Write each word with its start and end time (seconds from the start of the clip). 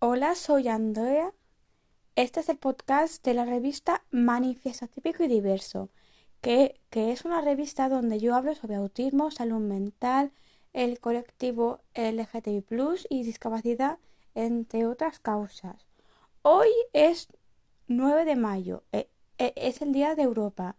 Hola, 0.00 0.36
soy 0.36 0.68
Andrea. 0.68 1.34
Este 2.14 2.38
es 2.38 2.48
el 2.48 2.56
podcast 2.56 3.24
de 3.24 3.34
la 3.34 3.44
revista 3.44 4.04
Manifiesto 4.12 4.86
Típico 4.86 5.24
y 5.24 5.26
Diverso, 5.26 5.90
que, 6.40 6.80
que 6.88 7.10
es 7.10 7.24
una 7.24 7.40
revista 7.40 7.88
donde 7.88 8.20
yo 8.20 8.36
hablo 8.36 8.54
sobre 8.54 8.76
autismo, 8.76 9.32
salud 9.32 9.58
mental, 9.58 10.30
el 10.72 11.00
colectivo 11.00 11.80
LGTBI 11.96 13.06
y 13.10 13.24
discapacidad, 13.24 13.98
entre 14.36 14.86
otras 14.86 15.18
causas. 15.18 15.88
Hoy 16.42 16.68
es 16.92 17.26
9 17.88 18.24
de 18.24 18.36
mayo, 18.36 18.84
e, 18.92 19.10
e, 19.38 19.52
es 19.56 19.82
el 19.82 19.90
Día 19.90 20.14
de 20.14 20.22
Europa 20.22 20.76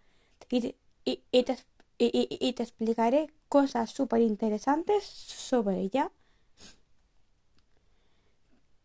y, 0.50 0.75
y, 1.04 1.43
te, 1.43 1.57
y 1.97 2.54
te 2.54 2.64
explicaré 2.64 3.33
cosas 3.50 3.92
súper 3.92 4.21
interesantes 4.21 5.04
sobre 5.04 5.82
ella. 5.82 6.10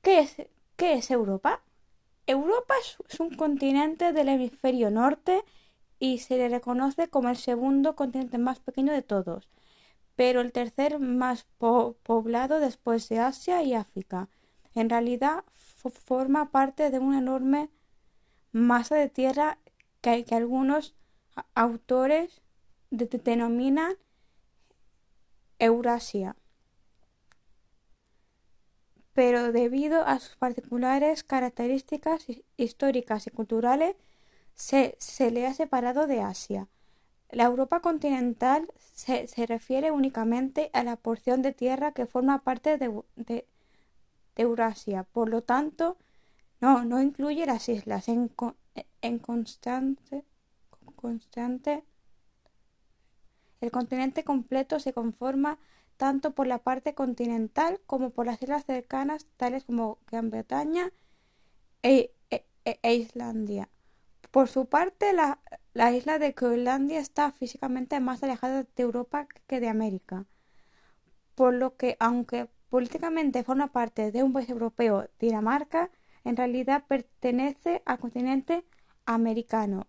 ¿Qué 0.04 0.28
es, 0.78 1.10
Europa? 1.10 1.62
Europa 2.26 2.74
es, 3.08 3.20
un 3.20 3.34
continente 3.36 4.12
del 4.12 4.28
hemisferio 4.28 4.90
norte 4.90 5.42
y 5.98 6.18
se 6.18 6.36
le 6.36 6.50
reconoce 6.50 7.08
como 7.08 7.30
el 7.30 7.38
segundo 7.38 7.96
continente 7.96 8.36
más 8.36 8.60
pequeño 8.60 8.92
de 8.92 9.00
todos, 9.00 9.48
pero 10.14 10.42
el 10.42 10.52
tercer 10.52 10.98
más 10.98 11.46
poblado 11.56 12.60
después 12.60 13.08
de 13.08 13.20
Asia 13.20 13.62
y 13.62 13.72
África. 13.72 14.28
En 14.74 14.90
realidad 14.90 15.42
forma 16.04 16.50
parte 16.50 16.90
de 16.90 16.98
una 16.98 17.20
enorme 17.20 17.70
masa 18.52 18.96
de 18.96 19.08
tierra 19.08 19.56
que, 20.02 20.22
que 20.26 20.34
algunos 20.34 20.94
autores 21.54 22.42
denominan 22.90 23.94
Eurasia 25.58 26.36
pero 29.14 29.52
debido 29.52 30.04
a 30.04 30.18
sus 30.18 30.36
particulares 30.36 31.22
características 31.22 32.26
históricas 32.56 33.26
y 33.28 33.30
culturales 33.30 33.96
se, 34.54 34.96
le 35.30 35.46
ha 35.46 35.54
separado 35.54 36.06
de 36.06 36.20
Asia. 36.20 36.68
La 37.30 37.44
Europa 37.44 37.80
continental 37.80 38.68
se, 38.92 39.26
refiere 39.46 39.92
únicamente 39.92 40.70
a 40.72 40.82
la 40.82 40.96
porción 40.96 41.42
de 41.42 41.52
tierra 41.52 41.92
que 41.92 42.06
forma 42.06 42.42
parte 42.42 42.76
de, 42.76 43.46
Eurasia, 44.36 45.04
por 45.04 45.28
lo 45.28 45.42
tanto, 45.42 45.96
no, 46.60 46.84
no 46.84 47.00
incluye 47.00 47.46
las 47.46 47.68
islas 47.68 48.08
en, 48.08 48.32
en 49.00 49.18
constante, 49.20 50.24
constante. 50.96 51.84
El 53.60 53.70
continente 53.70 54.24
completo 54.24 54.80
se 54.80 54.92
conforma 54.92 55.58
tanto 55.96 56.32
por 56.32 56.46
la 56.46 56.58
parte 56.58 56.94
continental 56.94 57.80
como 57.86 58.10
por 58.10 58.26
las 58.26 58.42
islas 58.42 58.64
cercanas 58.64 59.26
tales 59.36 59.64
como 59.64 59.98
Gran 60.10 60.30
Bretaña 60.30 60.92
e, 61.82 62.12
e, 62.30 62.44
e, 62.64 62.78
e 62.82 62.94
Islandia. 62.94 63.68
Por 64.30 64.48
su 64.48 64.66
parte, 64.66 65.12
la, 65.12 65.92
isla 65.92 66.18
de 66.18 66.32
Groenlandia 66.32 66.98
está 66.98 67.30
físicamente 67.30 68.00
más 68.00 68.22
alejada 68.22 68.64
de 68.64 68.82
Europa 68.82 69.28
que 69.46 69.60
de 69.60 69.68
América, 69.68 70.26
por 71.36 71.54
lo 71.54 71.76
que, 71.76 71.96
aunque 72.00 72.48
políticamente 72.68 73.44
forma 73.44 73.68
parte 73.68 74.10
de 74.10 74.24
un 74.24 74.32
país 74.32 74.48
europeo, 74.48 75.08
Dinamarca, 75.20 75.90
en 76.24 76.36
realidad 76.36 76.84
pertenece 76.88 77.82
al 77.84 78.00
continente 78.00 78.64
americano. 79.06 79.86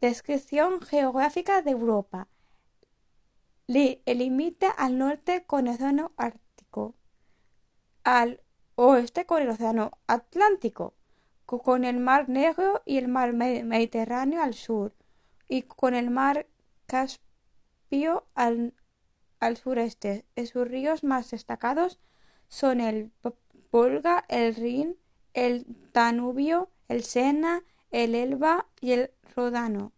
Descripción 0.00 0.80
geográfica 0.80 1.62
de 1.62 1.72
Europa 1.72 2.28
limita 3.66 4.70
al 4.70 4.98
norte 4.98 5.44
con 5.46 5.66
el 5.66 5.74
Océano 5.74 6.12
Ártico, 6.16 6.94
al 8.02 8.40
oeste 8.74 9.26
con 9.26 9.42
el 9.42 9.48
Océano 9.48 9.92
Atlántico, 10.06 10.94
con 11.46 11.84
el 11.84 11.98
Mar 11.98 12.28
Negro 12.28 12.82
y 12.84 12.98
el 12.98 13.08
Mar 13.08 13.32
Mediterráneo 13.32 14.42
al 14.42 14.54
sur, 14.54 14.94
y 15.48 15.62
con 15.62 15.94
el 15.94 16.10
Mar 16.10 16.46
Caspio 16.86 18.26
al, 18.34 18.74
sureste. 19.56 20.24
sus 20.46 20.68
ríos 20.68 21.04
más 21.04 21.30
destacados 21.30 22.00
son 22.48 22.80
el 22.80 23.12
Volga, 23.70 24.24
el 24.28 24.54
Rin, 24.54 24.96
el 25.32 25.66
Danubio, 25.92 26.70
el 26.88 27.02
Sena, 27.02 27.64
el 27.90 28.14
Elba 28.14 28.66
y 28.80 28.92
el 28.92 29.10
Rodano. 29.34 29.92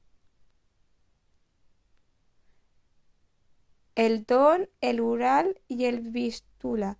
El 3.96 4.24
Don, 4.24 4.68
el 4.80 5.00
Ural 5.00 5.60
y 5.66 5.86
el 5.86 6.00
Vistula. 6.00 6.98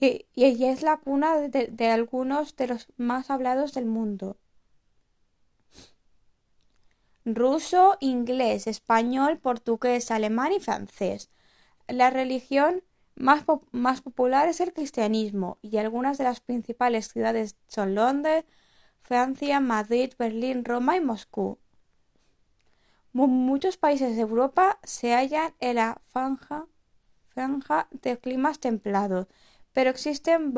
y, 0.00 0.26
es 0.34 0.82
la 0.82 0.98
cuna 0.98 1.36
de, 1.36 1.88
algunos 1.88 2.56
de 2.56 2.68
los 2.68 2.86
más 2.96 3.30
hablados 3.30 3.74
del 3.74 3.86
mundo. 3.86 4.36
Ruso, 7.24 7.96
inglés, 8.00 8.66
español, 8.66 9.38
portugués, 9.38 10.10
alemán 10.10 10.52
y 10.52 10.60
francés. 10.60 11.30
La 11.88 12.10
religión 12.10 12.82
más, 13.16 13.42
popular 14.02 14.48
es 14.48 14.60
el 14.60 14.72
cristianismo 14.72 15.58
y 15.60 15.76
algunas 15.78 16.16
de 16.18 16.24
las 16.24 16.40
principales 16.40 17.08
ciudades 17.08 17.56
son 17.66 17.94
Londres, 17.94 18.44
Francia, 19.02 19.60
Madrid, 19.60 20.12
Berlín, 20.18 20.64
Roma 20.64 20.96
y 20.96 21.00
Moscú. 21.00 21.58
Muchos 23.12 23.78
países 23.78 24.14
de 24.14 24.22
Europa 24.22 24.78
se 24.84 25.12
hallan 25.14 25.54
en 25.60 25.76
la 25.76 26.00
franja 26.12 26.66
de 27.90 28.18
climas 28.18 28.60
templados, 28.60 29.26
pero 29.78 29.90
existen 29.90 30.54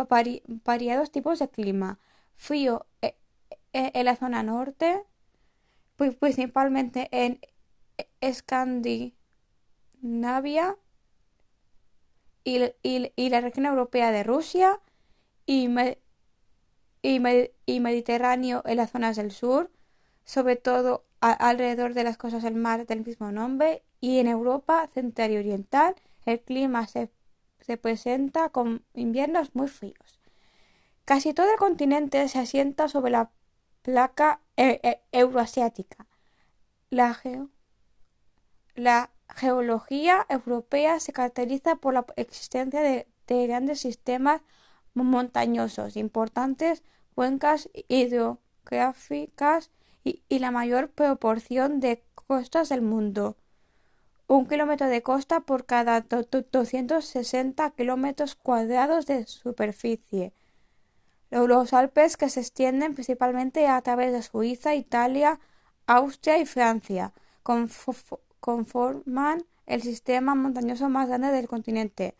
variados 0.64 1.12
tipos 1.12 1.38
de 1.40 1.50
clima. 1.50 1.98
Frío 2.36 2.86
eh, 3.02 3.16
eh, 3.74 3.90
en 3.92 4.06
la 4.06 4.16
zona 4.16 4.42
norte, 4.42 5.04
principalmente 6.18 7.10
en 7.12 7.38
Escandinavia 8.22 10.78
y, 12.44 13.28
la 13.28 13.40
región 13.42 13.66
europea 13.66 14.10
de 14.10 14.22
Rusia 14.22 14.80
y, 15.44 15.68
y, 17.02 17.80
Mediterráneo 17.80 18.62
en 18.64 18.76
las 18.78 18.90
zonas 18.90 19.16
del 19.16 19.32
sur, 19.32 19.70
sobre 20.24 20.56
todo 20.56 21.04
alrededor 21.20 21.92
de 21.92 22.04
las 22.04 22.16
costas 22.16 22.42
del 22.42 22.54
mar 22.54 22.86
del 22.86 23.04
mismo 23.04 23.30
nombre, 23.32 23.82
y 24.00 24.20
en 24.20 24.28
Europa 24.28 24.88
central 24.94 25.32
y 25.32 25.36
oriental 25.36 25.94
el 26.24 26.40
clima 26.40 26.86
se 26.86 27.10
se 27.60 27.76
presenta 27.76 28.50
con 28.50 28.84
inviernos 28.94 29.54
muy 29.54 29.68
fríos. 29.68 30.20
Casi 31.04 31.34
todo 31.34 31.50
el 31.50 31.58
continente 31.58 32.28
se 32.28 32.38
asienta 32.38 32.88
sobre 32.88 33.10
la 33.10 33.30
placa 33.82 34.40
e, 34.56 34.80
e, 34.82 35.00
euroasiática. 35.12 36.06
La, 36.90 37.20
La 38.74 39.10
geología 39.28 40.26
europea 40.28 41.00
se 41.00 41.12
caracteriza 41.12 41.76
por 41.76 41.94
la 41.94 42.06
existencia 42.16 42.80
de, 42.80 43.06
grandes 43.26 43.80
sistemas 43.80 44.42
montañosos, 44.94 45.96
importantes 45.96 46.82
cuencas 47.14 47.70
hidrográficas 47.86 49.70
y, 50.02 50.38
la 50.38 50.50
mayor 50.50 50.90
proporción 50.90 51.78
de 51.78 52.02
costas 52.14 52.70
del 52.70 52.82
mundo. 52.82 53.36
Un 54.30 54.46
kilómetro 54.46 54.86
de 54.86 55.02
costa 55.02 55.40
por 55.40 55.66
cada 55.66 56.02
260 56.02 57.70
kilómetros 57.70 58.36
cuadrados 58.36 59.06
de 59.06 59.26
superficie. 59.26 60.32
Los 61.30 61.72
Alpes 61.72 62.16
que 62.16 62.28
se 62.28 62.38
extienden 62.38 62.94
principalmente 62.94 63.66
a 63.66 63.82
través 63.82 64.12
de 64.12 64.22
Suiza, 64.22 64.76
Italia, 64.76 65.40
Austria 65.88 66.38
y 66.38 66.46
Francia 66.46 67.12
conforman 68.38 69.42
el 69.66 69.82
sistema 69.82 70.36
montañoso 70.36 70.88
más 70.88 71.08
grande 71.08 71.32
del 71.32 71.48
continente. 71.48 72.14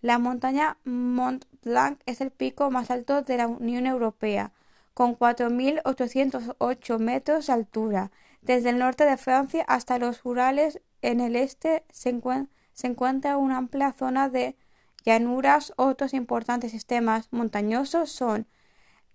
La 0.00 0.20
montaña 0.20 0.76
Mont 0.84 1.44
Blanc 1.64 1.98
es 2.06 2.20
el 2.20 2.30
pico 2.30 2.70
más 2.70 2.92
alto 2.92 3.22
de 3.22 3.36
la 3.36 3.48
Unión 3.48 3.88
Europea, 3.88 4.52
con 4.94 5.18
4.808 5.18 6.98
metros 7.00 7.48
de 7.48 7.52
altura. 7.52 8.12
Desde 8.48 8.70
el 8.70 8.78
norte 8.78 9.04
de 9.04 9.18
Francia 9.18 9.62
hasta 9.68 9.98
los 9.98 10.24
Urales 10.24 10.80
en 11.02 11.20
el 11.20 11.36
este 11.36 11.84
se, 11.92 12.08
encuentra 12.08 13.36
una 13.36 13.58
amplia 13.58 13.92
zona 13.92 14.30
de 14.30 14.56
llanuras. 15.04 15.74
Otros 15.76 16.14
importantes 16.14 16.70
sistemas 16.70 17.28
montañosos 17.30 18.10
son 18.10 18.46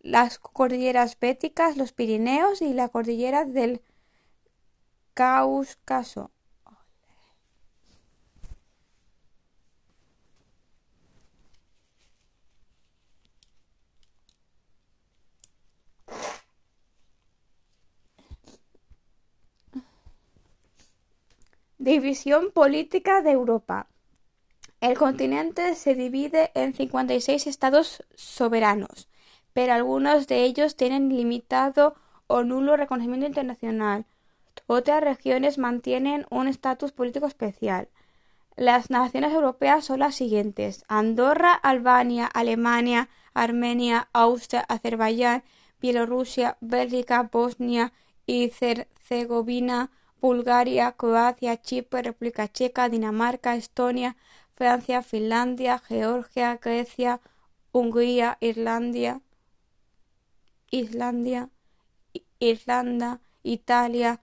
las 0.02 0.38
cordilleras 0.38 1.20
béticas, 1.20 1.78
los 1.78 1.94
Pirineos 1.94 2.62
y 2.62 2.76
la 2.76 2.90
cordillera 2.90 3.44
del 3.44 3.82
Cáucaso. 5.16 6.30
División 21.84 22.52
política 22.54 23.22
de 23.22 23.32
Europa. 23.32 23.88
El 24.80 24.98
continente 24.98 25.76
se 25.76 25.96
divide 25.96 26.50
en 26.56 26.74
56 26.74 27.46
estados 27.46 28.06
soberanos, 28.16 29.10
pero 29.52 29.74
algunos 29.74 30.28
de 30.28 30.46
ellos 30.46 30.78
tienen 30.78 31.10
limitado 31.10 31.96
o 32.28 32.44
nulo 32.44 32.78
reconocimiento 32.78 33.28
internacional. 33.28 34.06
Otras 34.66 35.04
regiones 35.04 35.58
mantienen 35.58 36.26
un 36.30 36.48
estatus 36.48 36.94
político 36.94 37.28
especial. 37.28 37.90
Las 38.56 38.90
naciones 38.90 39.34
europeas 39.34 39.84
son 39.84 40.00
las 40.00 40.16
siguientes: 40.16 40.86
Andorra, 40.88 41.54
Albania, 41.54 42.28
Alemania, 42.28 43.10
Armenia, 43.34 44.08
Austria, 44.14 44.62
Azerbaiyán, 44.70 45.44
Bielorrusia, 45.82 46.56
Bélgica, 46.62 47.24
Bosnia 47.30 47.92
y 48.26 48.54
Herzegovina, 48.62 49.92
Bulgaria, 50.24 50.94
Croacia, 50.94 51.58
Chipre, 51.58 52.02
República 52.02 52.48
Checa, 52.48 52.88
Dinamarca, 52.88 53.58
Estonia, 53.58 54.16
Francia, 54.54 55.02
Finlandia, 55.02 55.82
Georgia, 55.90 56.60
Grecia, 56.64 57.20
Hungría, 57.74 58.38
Irlandia, 58.40 59.22
Islandia, 60.72 61.50
Irlanda, 62.40 63.20
Italia, 63.44 64.22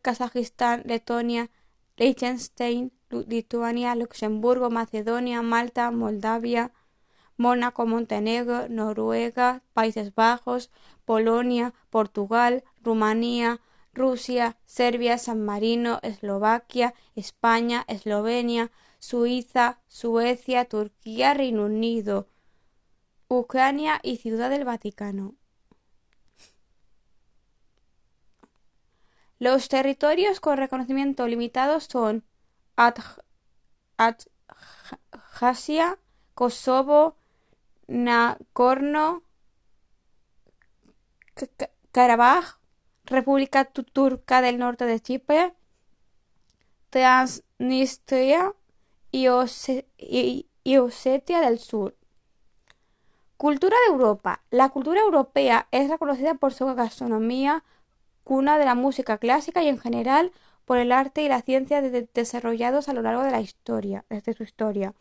Kazajistán, 0.00 0.82
Letonia, 0.86 1.50
Liechtenstein, 1.98 2.90
Lituania, 3.10 3.94
Luxemburgo, 3.96 4.70
Macedonia, 4.70 5.42
Malta, 5.42 5.90
Moldavia, 5.90 6.72
Mónaco, 7.36 7.84
Montenegro, 7.84 8.70
Noruega, 8.70 9.62
Países 9.74 10.14
Bajos, 10.14 10.70
Polonia, 11.04 11.74
Portugal, 11.90 12.64
Rumanía, 12.82 13.60
Rusia, 13.96 14.56
Serbia, 14.66 15.18
San 15.18 15.44
Marino, 15.44 15.98
Eslovaquia, 16.02 16.94
España, 17.16 17.84
Eslovenia, 17.88 18.70
Suiza, 18.98 19.80
Suecia, 19.88 20.66
Turquía, 20.66 21.34
Reino 21.34 21.64
Unido, 21.64 22.28
Ucrania 23.28 23.98
y 24.02 24.18
Ciudad 24.18 24.50
del 24.50 24.64
Vaticano. 24.64 25.34
Los 29.38 29.68
territorios 29.68 30.40
con 30.40 30.56
reconocimiento 30.56 31.26
limitado 31.26 31.80
son 31.80 32.24
Abjasia, 35.26 35.98
Kosovo, 36.34 37.16
Nagorno, 37.86 39.22
Karabaj, 41.92 42.58
República 43.06 43.64
Turca 43.64 44.42
del 44.42 44.58
Norte 44.58 44.84
de 44.84 45.00
Chipre, 45.00 45.54
Transnistria 46.90 48.54
y, 49.10 49.28
Osetia 49.28 51.40
del 51.40 51.58
Sur. 51.58 51.96
Cultura 53.36 53.76
de 53.86 53.92
Europa. 53.92 54.42
La 54.50 54.70
cultura 54.70 55.00
europea 55.00 55.68
es 55.70 55.88
reconocida 55.88 56.34
por 56.34 56.52
su 56.52 56.66
gastronomía, 56.66 57.64
cuna 58.24 58.58
de 58.58 58.64
la 58.64 58.74
música 58.74 59.18
clásica 59.18 59.62
y 59.62 59.68
en 59.68 59.78
general 59.78 60.32
por 60.64 60.78
el 60.78 60.90
arte 60.90 61.22
y 61.22 61.28
la 61.28 61.42
ciencia 61.42 61.80
desarrollados 61.80 62.88
a 62.88 62.92
lo 62.92 63.02
largo 63.02 63.22
de 63.22 63.30
la 63.30 63.40
historia, 63.40 64.04
desde 64.08 64.34
su 64.34 64.42
historia. 64.42 64.94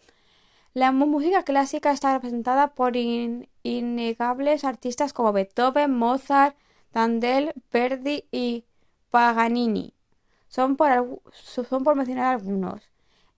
La 0.73 0.91
música 0.91 1.43
clásica 1.43 1.91
está 1.91 2.13
representada 2.13 2.75
por 2.75 2.95
innegables 2.97 4.63
artistas 4.63 5.13
como 5.13 5.31
Beethoven, 5.31 5.97
Mozart, 5.97 6.55
Tandel, 6.95 7.51
Verdi 7.73 8.23
y 8.31 8.63
Paganini. 9.09 9.93
Son 10.47 10.77
por, 10.77 11.19
son 11.33 11.83
por 11.83 11.93
mencionar 11.93 12.35
algunos. 12.35 12.89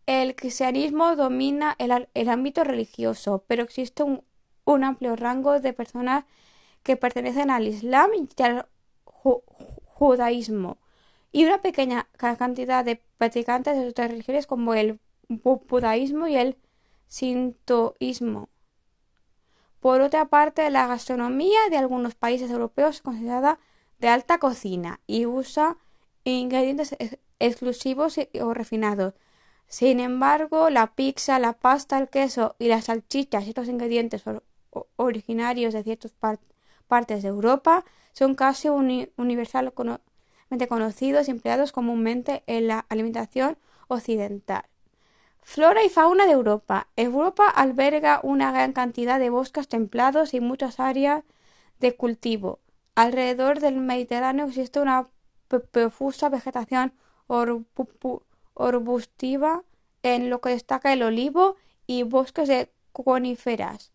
El 0.06 0.36
cristianismo 0.36 1.15
domina 1.15 1.75
el, 1.80 2.30
ámbito 2.30 2.63
religioso, 2.63 3.44
pero 3.48 3.63
existe 3.63 4.04
un, 4.04 4.83
amplio 4.83 5.15
rango 5.15 5.59
de 5.59 5.74
personas 5.74 6.25
que 6.83 6.98
pertenecen 6.98 7.50
al 7.50 7.65
Islam 7.65 8.12
y 8.13 8.44
al 8.44 8.68
judaísmo, 9.06 10.77
y 11.31 11.45
una 11.45 11.59
pequeña 11.59 12.07
cantidad 12.16 12.85
de 12.85 13.02
practicantes 13.18 13.76
de 13.76 13.87
otras 13.87 14.11
religiones 14.11 14.45
como 14.45 14.76
el 14.76 14.99
budaísmo 15.30 16.28
y 16.28 16.35
el 16.35 16.57
sintoísmo. 17.07 18.49
Por 19.80 20.02
otra 20.02 20.26
parte, 20.26 20.69
la 20.69 20.88
gastronomía 20.88 21.60
de 21.69 21.78
algunos 21.78 22.16
países 22.16 22.50
europeos 22.52 22.96
es 22.96 23.02
considerada 23.02 23.60
de 24.00 24.07
alta 24.10 24.38
cocina 24.40 25.00
y 25.07 25.26
usa 25.26 25.78
ingredientes 26.24 26.96
exclusivos 27.40 28.18
o 28.42 28.54
refinados. 28.54 29.14
Sin 29.68 30.00
embargo, 30.00 30.69
la 30.69 30.96
pizza, 30.96 31.40
la 31.40 31.54
pasta, 31.54 31.98
el 31.98 32.10
queso 32.10 32.56
y 32.57 32.68
las 32.68 32.86
salchichas 32.86 33.46
y 33.46 33.52
otros 33.52 33.68
ingredientes 33.68 34.24
originarios 34.96 35.74
de 35.74 35.84
ciertas 35.84 36.14
partes 36.88 37.22
de 37.24 37.30
Europa 37.30 37.84
son 38.14 38.36
casi 38.36 38.69
universalmente 38.69 40.68
conocidos 40.68 41.28
y 41.28 41.31
empleados 41.31 41.72
comúnmente 41.72 42.44
en 42.48 42.68
la 42.68 42.86
alimentación 42.90 43.57
occidental. 43.88 44.64
Flora 45.49 45.81
y 45.81 45.87
fauna 45.87 46.25
de 46.25 46.33
Europa. 46.33 46.89
Europa 46.97 47.47
alberga 47.47 48.19
una 48.21 48.51
gran 48.51 48.73
cantidad 48.73 49.18
de 49.18 49.30
bosques 49.30 49.69
templados 49.69 50.33
y 50.33 50.42
muchas 50.42 50.77
áreas 50.77 51.23
de 51.80 51.95
cultivo. 51.95 52.59
Alrededor 52.95 53.61
del 53.61 53.77
Mediterráneo 53.77 54.47
existe 54.47 54.81
una 54.81 55.07
profusa 55.71 56.27
vegetación 56.27 56.92
arbustiva 58.57 59.63
en 60.04 60.30
lo 60.30 60.42
que 60.42 60.49
destaca 60.49 60.92
el 60.92 61.01
olivo 61.01 61.56
y 61.87 62.04
bosques 62.04 62.49
de 62.49 62.69
coníferas. 62.92 63.94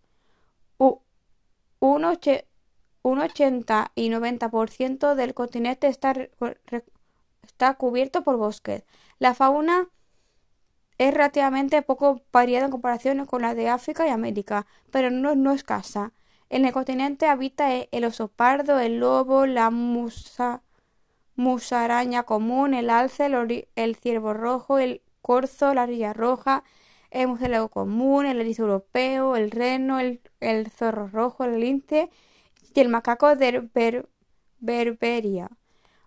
Un, 0.78 2.04
80 2.04 3.92
y 3.94 4.08
90% 4.08 5.14
del 5.14 5.34
continente 5.34 5.88
está, 5.88 6.14
está 7.42 7.74
cubierto 7.74 8.22
por 8.22 8.38
bosques. 8.38 8.84
La 9.18 9.34
fauna 9.34 9.90
es 11.08 11.14
relativamente 11.14 11.82
poco 11.82 12.22
variada 12.32 12.66
en 12.66 12.70
comparación 12.70 13.26
con 13.26 13.42
la 13.42 13.54
de 13.54 13.68
África 13.68 14.06
y 14.06 14.10
América, 14.10 14.66
pero 14.90 15.10
no, 15.10 15.34
no 15.34 15.52
escasa. 15.52 16.12
En 16.48 16.64
el 16.64 16.72
continente 16.72 17.26
habita 17.26 17.74
e, 17.74 17.88
el 17.92 18.04
oso 18.04 18.28
pardo, 18.28 18.78
el 18.78 19.00
lobo, 19.00 19.46
la 19.46 19.70
musa, 19.70 20.62
musaraña 21.36 22.24
común, 22.24 22.74
el 22.74 22.90
alce, 22.90 23.26
el, 23.76 23.96
ciervo 23.96 24.34
rojo, 24.34 24.78
el 24.78 25.02
corzo, 25.22 25.74
la 25.74 25.86
rilla 25.86 26.12
roja, 26.12 26.62
el 27.10 27.28
murciélago 27.28 27.68
común, 27.68 28.26
el 28.26 28.40
erizo 28.40 28.62
europeo, 28.62 29.36
el 29.36 29.50
reno, 29.50 29.98
el, 29.98 30.70
zorro 30.70 31.08
rojo, 31.08 31.44
el 31.44 31.60
lince 31.60 32.10
y 32.74 32.80
el 32.80 32.88
macaco 32.88 33.34
de 33.34 34.08
Berberia. 34.60 35.50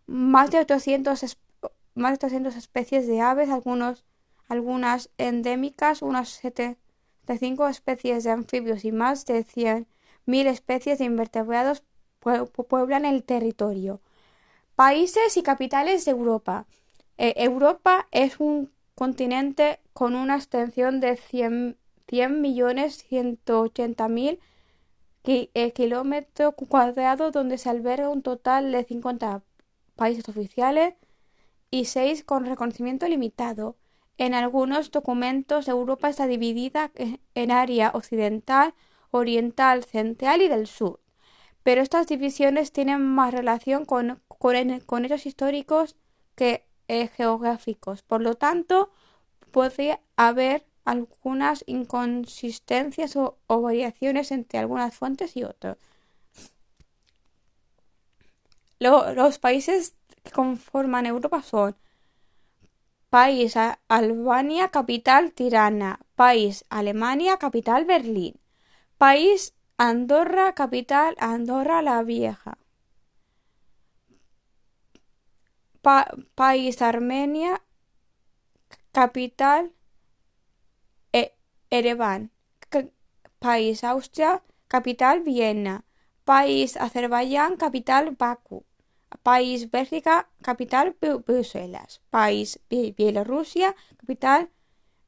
Más 0.08 0.52
de 0.52 0.60
800 0.60 1.38
más 1.96 2.12
de 2.12 2.18
300 2.18 2.56
especies 2.56 3.08
de 3.08 3.22
aves, 3.22 3.50
algunos, 3.50 4.06
algunas 4.48 5.10
endémicas, 5.18 6.02
unas 6.02 6.30
75 6.30 7.68
especies 7.68 8.24
de 8.24 8.32
anfibios 8.32 8.86
y 8.86 8.92
más 8.92 9.26
de 9.26 9.46
100.000 9.46 10.48
especies 10.48 11.00
de 11.00 11.06
invertebrados 11.06 11.84
pueblan 12.68 13.06
el 13.06 13.24
territorio. 13.24 14.02
Países 14.76 15.38
y 15.38 15.44
capitales 15.44 16.06
de 16.06 16.12
Europa. 16.12 16.66
Eh, 17.18 17.34
Europa 17.38 18.08
es 18.12 18.40
un 18.40 18.72
continente 18.96 19.80
con 19.94 20.16
una 20.16 20.36
extensión 20.36 21.00
de 21.00 21.18
100, 21.18 21.78
100 22.08 22.42
millones 22.42 23.06
mil 24.10 24.40
eh, 25.24 25.72
kilómetros 25.74 26.54
cuadrados 26.68 27.32
donde 27.32 27.58
se 27.58 27.70
alberga 27.70 28.10
un 28.10 28.22
total 28.22 28.72
de 28.72 28.84
50 28.84 29.44
países 29.96 30.28
oficiales 30.30 30.96
y 31.72 31.86
6 31.86 32.24
con 32.24 32.46
reconocimiento 32.46 33.08
limitado. 33.08 33.76
En 34.18 34.34
algunos 34.34 34.92
documentos 34.92 35.68
Europa 35.68 36.10
está 36.10 36.26
dividida 36.28 36.92
en 37.34 37.52
área 37.52 37.92
occidental, 37.94 38.74
oriental, 39.12 39.84
central 39.84 40.42
y 40.42 40.48
del 40.48 40.68
sur. 40.68 41.00
Pero 41.64 41.82
estas 41.82 42.08
divisiones 42.08 42.72
tienen 42.72 43.02
más 43.02 43.34
relación 43.34 43.86
con, 43.86 44.22
con, 44.28 45.06
hechos 45.06 45.26
históricos 45.26 45.96
que 46.36 46.66
eh, 46.88 47.08
geográficos. 47.08 48.04
Por 48.04 48.22
lo 48.22 48.36
tanto, 48.36 48.92
puede 49.52 50.00
haber 50.16 50.66
algunas 50.86 51.64
inconsistencias 51.68 53.16
o, 53.16 53.38
variaciones 53.48 54.32
entre 54.32 54.60
algunas 54.60 54.96
fuentes 54.96 55.36
y 55.36 55.44
otras. 55.44 55.78
los 58.80 59.40
países 59.40 59.96
que 60.24 60.32
conforman 60.32 61.06
Europa 61.08 61.42
son 61.42 61.76
País 63.16 63.56
Albania, 63.88 64.68
capital 64.78 65.32
Tirana. 65.32 66.00
País 66.16 66.66
Alemania, 66.70 67.38
capital 67.38 67.86
Berlín. 67.86 68.42
País 68.98 69.56
Andorra, 69.78 70.52
capital 70.54 71.16
Andorra 71.20 71.82
la 71.82 72.04
Vieja. 72.04 72.58
país 76.36 76.82
Armenia, 76.82 77.62
capital 78.92 79.72
Ereván. 81.70 82.32
país 83.40 83.86
Austria, 83.86 84.44
capital 84.68 85.22
Viena. 85.22 85.86
País 86.26 86.76
Azerbaiyán, 86.76 87.56
capital 87.56 88.12
Bakú. 88.12 88.66
País 89.26 89.72
Bélgica, 89.72 90.30
capital 90.44 90.96
Bruselas. 91.26 92.00
País 92.12 92.60
Bielorrusia, 92.70 93.76
capital 93.98 94.52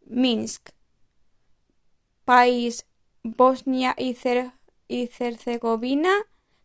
Minsk. 0.08 0.72
País 2.26 2.88
Bosnia 3.22 3.94
y, 3.96 4.18
Herzegovina, 5.20 6.16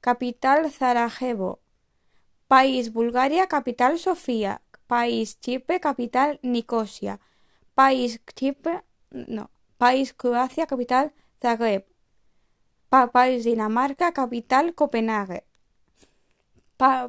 capital 0.00 0.72
Sarajevo. 0.72 1.60
País 2.48 2.90
Bulgaria, 2.90 3.46
capital 3.48 3.98
Sofía. 3.98 4.62
País 4.86 5.38
Chipre, 5.38 5.78
capital 5.78 6.40
Nicosia. 6.42 7.20
País 7.74 8.22
Chipre, 8.34 8.82
no. 9.10 9.50
País 9.76 10.14
Croacia, 10.14 10.66
capital 10.66 11.12
Zagreb. 11.38 11.84
país 13.12 13.44
Dinamarca, 13.44 14.12
capital 14.12 14.74
Copenhague 14.74 15.44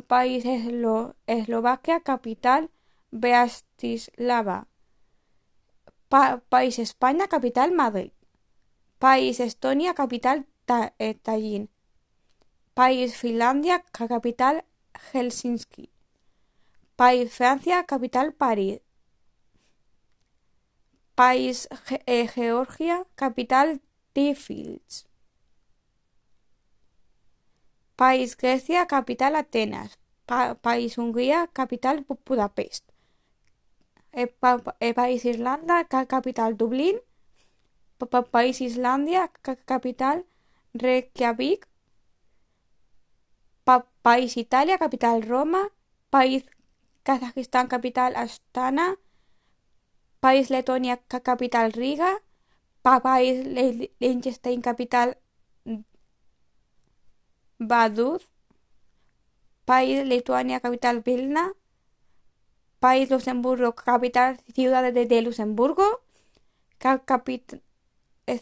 país 0.07 0.43
Eslovaquia, 1.27 2.01
capital 2.01 2.69
Bratislava. 3.11 4.67
país 6.49 6.77
España, 6.79 7.27
capital 7.27 7.71
Madrid. 7.71 8.11
País 8.99 9.39
Estonia, 9.39 9.93
capital 9.93 10.45
eh, 10.99 11.15
Tallinn. 11.15 11.69
País 12.73 13.15
Finlandia, 13.15 13.83
capital 13.91 14.65
Helsinki. 15.11 15.89
País 16.95 17.33
Francia, 17.33 17.83
capital 17.85 18.33
París. 18.33 18.81
País 21.15 21.67
eh, 22.05 22.27
Georgia, 22.27 23.05
capital 23.15 23.81
Tiflis. 24.13 25.05
País 27.95 28.37
Grecia, 28.37 28.87
capital 28.87 29.35
Atenas. 29.35 29.99
país 30.61 30.97
Hungría, 30.97 31.49
capital 31.53 32.05
Budapest. 32.25 32.89
Eh, 34.11 34.33
eh, 34.79 34.93
país 34.93 35.25
Irlanda, 35.25 35.85
capital 35.85 36.57
Dublín. 36.57 36.97
país 38.31 38.61
Islandia, 38.61 39.31
capital 39.65 40.25
Reykjavik. 40.73 41.67
país 44.01 44.37
Italia, 44.37 44.77
capital 44.77 45.21
Roma. 45.21 45.69
País 46.09 46.45
Kazajistán, 47.03 47.67
capital 47.67 48.15
Astana. 48.15 48.97
País 50.19 50.49
Letonia, 50.49 50.97
capital 50.97 51.71
Riga. 51.73 52.21
país 52.81 53.45
Liechtenstein, 53.99 54.61
capital 54.61 55.17
Vaduz, 57.67 58.23
País 59.65 60.05
Lituania, 60.05 60.59
capital 60.59 61.01
Vilna, 61.01 61.53
País 62.79 63.09
Luxemburgo, 63.09 63.73
capital 63.75 64.39
ciudad 64.53 64.91
de, 64.91 65.21
Luxemburgo, 65.21 66.01
eh, 68.27 68.39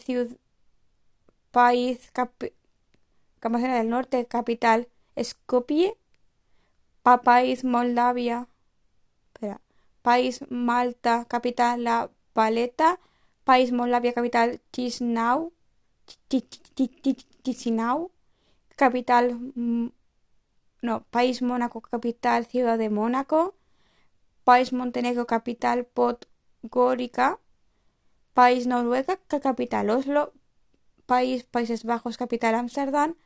País 1.50 2.12
del 3.40 3.88
Norte, 3.88 4.26
capital 4.26 4.88
Skopje, 5.22 5.96
País 7.02 7.64
Moldavia, 7.64 8.48
País 10.02 10.40
Malta, 10.50 11.24
capital 11.26 11.84
La 11.84 12.10
Valeta, 12.34 12.98
País 13.44 13.72
Moldavia, 13.72 14.12
capital 14.12 14.60
Chisinau, 14.72 15.52
Chisinau, 17.44 18.10
capital, 18.74 19.38
mm, 19.54 19.88
no, 20.82 21.04
País 21.04 21.42
Mónaco, 21.42 21.80
capital, 21.80 22.46
Ciudad 22.46 22.78
de 22.78 22.90
Mónaco, 22.90 23.54
País 24.44 24.72
Montenegro, 24.72 25.26
capital, 25.26 25.84
Podgorica, 25.86 27.38
País 28.34 28.66
Noruega, 28.66 29.18
capital, 29.28 29.90
Oslo, 29.90 30.32
País 31.06 31.44
Países 31.44 31.84
Bajos, 31.84 32.16
capital, 32.16 32.54
Ámsterdam, 32.54 33.16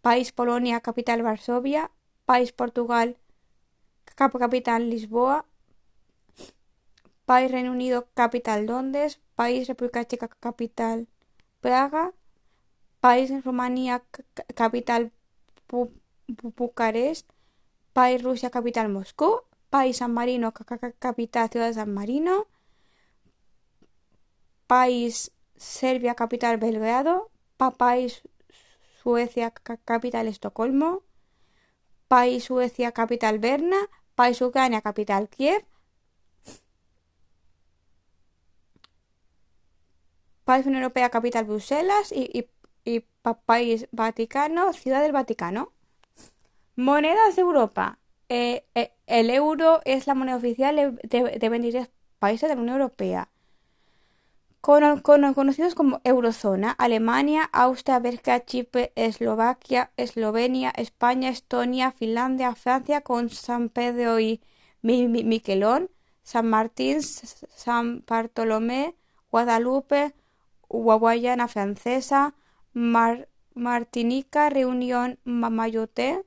País 0.00 0.32
Polonia, 0.32 0.80
capital, 0.80 1.22
Varsovia, 1.22 1.90
País 2.24 2.52
Portugal, 2.52 3.16
capital, 4.16 4.90
Lisboa, 4.90 5.46
País 7.26 7.50
Reino 7.50 7.72
Unido, 7.72 8.08
capital, 8.14 8.66
Londres, 8.66 9.20
País 9.34 9.68
República 9.68 10.04
Checa, 10.04 10.28
capital, 10.28 11.08
Praga, 11.60 12.12
País 13.02 13.32
Rumanía, 13.44 14.04
capital 14.54 15.10
Bucarest. 16.58 17.28
País 17.92 18.22
Rusia, 18.22 18.50
capital 18.50 18.88
Moscú. 18.90 19.42
País 19.70 19.96
San 19.96 20.14
Marino, 20.14 20.52
capital 20.52 21.50
Ciudad 21.50 21.66
de 21.66 21.74
San 21.74 21.92
Marino. 21.92 22.46
País 24.68 25.32
Serbia, 25.56 26.14
capital 26.14 26.58
Belgrado. 26.58 27.32
País 27.76 28.22
Suecia, 29.02 29.50
capital 29.50 30.28
Estocolmo. 30.28 31.02
País 32.06 32.44
Suecia, 32.44 32.92
capital 32.92 33.40
Berna. 33.40 33.78
País 34.14 34.40
Ucrania, 34.40 34.80
capital 34.80 35.28
Kiev. 35.28 35.66
País 40.44 40.66
Unión 40.66 40.84
Europea, 40.84 41.10
capital 41.10 41.46
Bruselas. 41.46 42.12
Y, 42.12 42.30
y 42.32 42.51
País 43.22 43.88
Vaticano, 43.92 44.72
Ciudad 44.72 45.02
del 45.02 45.12
Vaticano. 45.12 45.72
Monedas 46.76 47.36
de 47.36 47.42
Europa. 47.42 47.98
Eh, 48.28 48.64
eh, 48.74 48.92
el 49.06 49.30
euro 49.30 49.80
es 49.84 50.06
la 50.06 50.14
moneda 50.14 50.36
oficial 50.36 50.76
de, 50.76 51.38
de, 51.38 51.48
23 51.48 51.90
países 52.18 52.48
de 52.48 52.54
la 52.56 52.62
Unión 52.62 52.76
Europea. 52.76 53.28
conocidos 54.60 55.74
como 55.74 56.00
Eurozona, 56.04 56.70
Alemania, 56.72 57.48
Austria, 57.52 57.98
Bélgica, 57.98 58.44
Chipre, 58.44 58.92
Eslovaquia, 58.96 59.90
Eslovenia, 59.96 60.70
España, 60.70 61.28
Estonia, 61.28 61.92
Finlandia, 61.92 62.54
Francia, 62.54 63.02
con 63.02 63.28
San 63.28 63.68
Pedro 63.68 64.18
y 64.20 64.40
Miquelón, 64.82 65.90
San 66.22 66.48
Martín, 66.48 67.02
San 67.02 68.04
Bartolomé, 68.06 68.94
Guadalupe, 69.30 70.14
Guayana 70.68 71.48
Francesa, 71.48 72.34
Martinica, 72.74 74.50
Reunión, 74.50 75.18
Mayotte, 75.24 76.24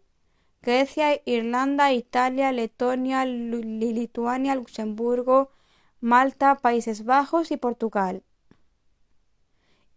Grecia, 0.62 1.22
Irlanda, 1.26 1.94
Italia, 1.94 2.52
Letonia, 2.52 3.26
Lituania, 3.26 4.56
Luxemburgo, 4.56 5.52
Malta, 6.02 6.56
Países 6.56 7.06
Bajos 7.06 7.52
y 7.52 7.58
Portugal. 7.58 8.24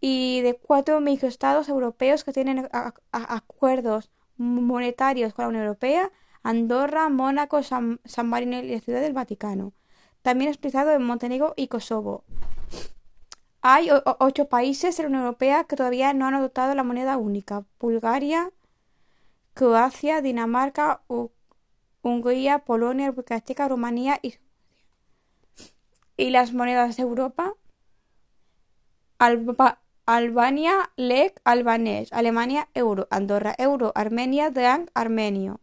Y 0.01 0.41
de 0.41 0.55
cuatro 0.55 1.01
microestados 1.01 1.69
europeos 1.69 2.23
que 2.23 2.33
tienen 2.33 2.69
acuerdos 3.11 4.11
monetarios 4.37 5.33
con 5.33 5.43
la 5.43 5.49
Unión 5.49 5.63
Europea, 5.63 6.11
Andorra, 6.41 7.09
Mónaco, 7.09 7.63
San, 7.63 7.99
Marino 8.23 8.59
y 8.59 8.71
la 8.71 8.79
Ciudad 8.79 9.01
del 9.01 9.13
Vaticano. 9.13 9.73
También 10.21 10.51
es 10.51 10.57
utilizado 10.57 10.91
en 10.91 11.03
Montenegro 11.03 11.53
y 11.57 11.67
Kosovo. 11.67 12.23
Hay 13.61 13.89
ocho 14.19 14.47
países 14.47 14.99
en 14.99 15.03
la 15.03 15.09
Unión 15.09 15.23
Europea 15.23 15.65
que 15.65 15.75
todavía 15.75 16.13
no 16.13 16.27
han 16.27 16.33
adoptado 16.33 16.73
la 16.75 16.83
moneda 16.83 17.17
única. 17.17 17.65
Bulgaria, 17.79 18.51
Croacia, 19.53 20.21
Dinamarca, 20.21 21.01
Hungría, 22.01 22.59
Polonia, 22.59 23.07
República 23.07 23.41
Checa, 23.41 23.67
Rumanía 23.67 24.19
y 26.15 26.29
las 26.29 26.53
monedas 26.53 26.95
de 26.97 27.03
Europa 27.03 27.55
Albania, 30.05 30.91
lek, 30.95 31.41
albanés, 31.43 32.11
Alemania, 32.13 32.69
euro, 32.73 33.07
Andorra, 33.11 33.53
euro, 33.57 33.91
Armenia, 33.93 34.49
drang, 34.49 34.89
armenio. 34.93 35.59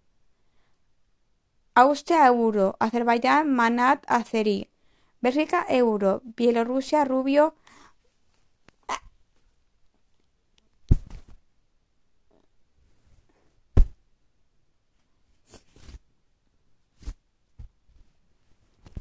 Austria, 1.75 2.27
euro, 2.27 2.77
Azerbaiyán, 2.79 3.51
manat, 3.51 4.05
azerí. 4.07 4.69
Bélgica, 5.23 5.65
euro, 5.69 6.21
Bielorrusia, 6.37 7.05
rubio, 7.05 7.55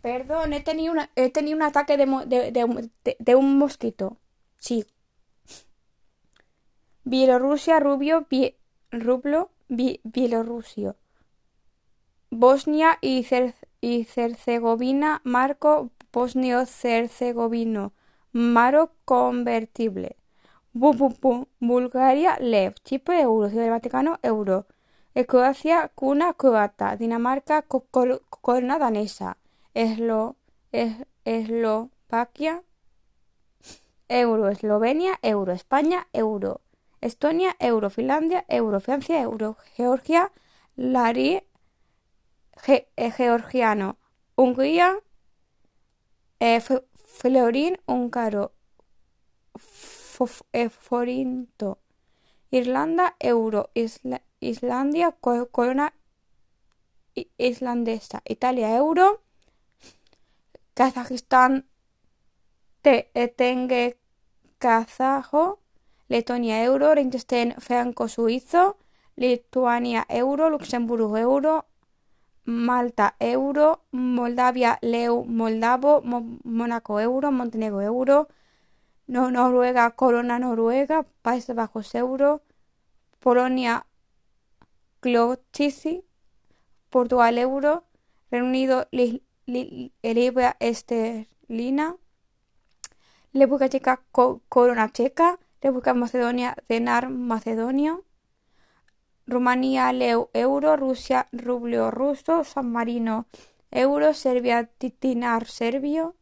Perdón, 0.05 0.53
he 0.53 0.61
tenido, 0.61 0.91
una, 0.93 1.09
he 1.15 1.31
tenido 1.31 1.57
un 1.57 1.63
ataque 1.63 1.97
de, 1.97 2.05
de, 2.27 2.89
de, 3.17 3.35
un 3.35 3.57
mosquito. 3.57 4.17
Sí. 4.59 4.85
Bielorrusia, 7.03 7.79
rubio, 7.79 8.27
rublo, 8.91 9.49
bielorrusio. 9.67 10.95
Bosnia 12.29 12.99
y, 13.01 13.25
y 13.81 14.03
Cercegovina, 14.03 15.21
marco 15.23 15.89
bosnio-cercegovino. 16.13 17.91
Maro 18.31 18.91
convertible. 19.05 20.17
Bulgaria, 20.71 22.37
lev. 22.39 22.75
Chipre, 22.83 23.21
euro. 23.21 23.49
Ciudad 23.49 23.63
del 23.63 23.71
Vaticano, 23.71 24.19
euro. 24.21 24.67
Croacia, 25.25 25.91
cuna 25.95 26.33
croata. 26.33 26.95
Dinamarca, 26.95 27.63
corona 27.63 28.77
danesa. 28.77 29.37
Eslo, 29.75 30.37
es, 30.71 30.95
Eslovaquia, 31.25 32.63
euro, 34.07 34.47
Eslovenia, 34.47 35.19
euro, 35.21 35.51
España, 35.51 36.07
euro, 36.13 36.61
Estonia, 37.01 37.57
euro, 37.59 37.89
Finlandia, 37.89 38.45
euro, 38.47 38.79
Francia, 38.79 39.21
euro, 39.21 39.57
Georgia, 39.75 40.31
Lari, 40.77 41.43
eh, 42.67 43.11
georgiano, 43.11 43.97
Hungría, 44.35 44.95
eh, 46.39 46.61
florín 46.61 47.77
húngaro, 47.85 48.53
eh, 50.53 50.69
forinto, 50.69 51.79
Irlanda, 52.49 53.17
euro, 53.19 53.71
Islandia, 54.39 55.11
corona 55.19 55.93
islandesa, 57.37 58.21
Italia, 58.25 58.73
euro, 58.75 59.24
Kazajistán, 60.75 61.65
Tenge 62.83 63.97
kazajo, 64.59 65.59
Letonia 66.09 66.63
euro, 66.63 66.93
Liechtenstein 66.93 67.55
franco 67.59 68.07
suizo, 68.07 68.77
Lituania 69.15 70.05
euro, 70.09 70.49
Luxemburgo 70.49 71.17
euro, 71.17 71.65
Malta 72.43 73.15
euro, 73.19 73.85
Moldavia 73.91 74.77
leu 74.81 75.25
moldavo, 75.25 76.01
Mónaco 76.03 76.99
euro, 76.99 77.31
Montenegro 77.31 77.81
euro, 77.81 78.27
Noruega 79.07 79.89
corona 79.91 80.39
noruega, 80.39 81.05
Países 81.21 81.55
Bajos 81.55 81.95
euro, 81.95 82.41
Polonia 83.19 83.85
clotici, 84.99 86.03
Portugal 86.89 87.37
euro, 87.37 87.85
Reino 88.29 88.47
Unido 88.47 88.87
esterlina, 90.59 91.97
República 93.33 93.69
Checa 93.69 94.01
corona 94.49 94.91
checa, 94.91 95.39
República 95.61 95.93
Macedonia 95.93 96.55
denar 96.67 97.09
macedonio, 97.09 98.03
Rumanía 99.27 99.91
euro, 100.33 100.77
Rusia 100.77 101.27
rublo 101.31 101.89
ruso, 101.89 102.43
San 102.43 102.71
Marino 102.71 103.25
euro, 103.71 104.13
Serbia 104.13 104.69
dinar 105.01 105.47
serbio, 105.47 106.15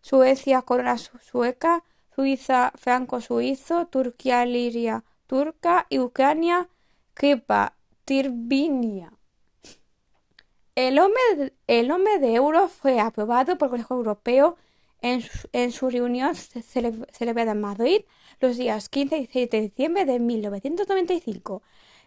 Suecia 0.00 0.62
corona 0.62 0.96
sueca, 0.98 1.84
Suiza 2.14 2.72
franco 2.76 3.20
suizo, 3.20 3.86
Turquía 3.86 4.44
liria 4.46 5.04
turca 5.26 5.86
y 5.88 5.98
Ucrania 5.98 6.68
kripa 7.14 7.74
tirbinia. 8.04 9.15
El 10.76 10.94
nombre, 10.94 12.18
de 12.20 12.34
euro 12.34 12.68
fue 12.68 13.00
aprobado 13.00 13.56
por 13.56 13.68
el 13.68 13.70
Consejo 13.70 13.94
Europeo 13.94 14.56
en 15.00 15.22
su, 15.72 15.88
reunión 15.88 16.34
celebrada 16.34 17.52
en 17.52 17.60
Madrid 17.62 18.02
los 18.40 18.58
días 18.58 18.90
15 18.90 19.16
y 19.16 19.18
17 19.20 19.56
de 19.56 19.62
diciembre 19.62 20.04
de 20.04 20.18
1995. 20.18 21.62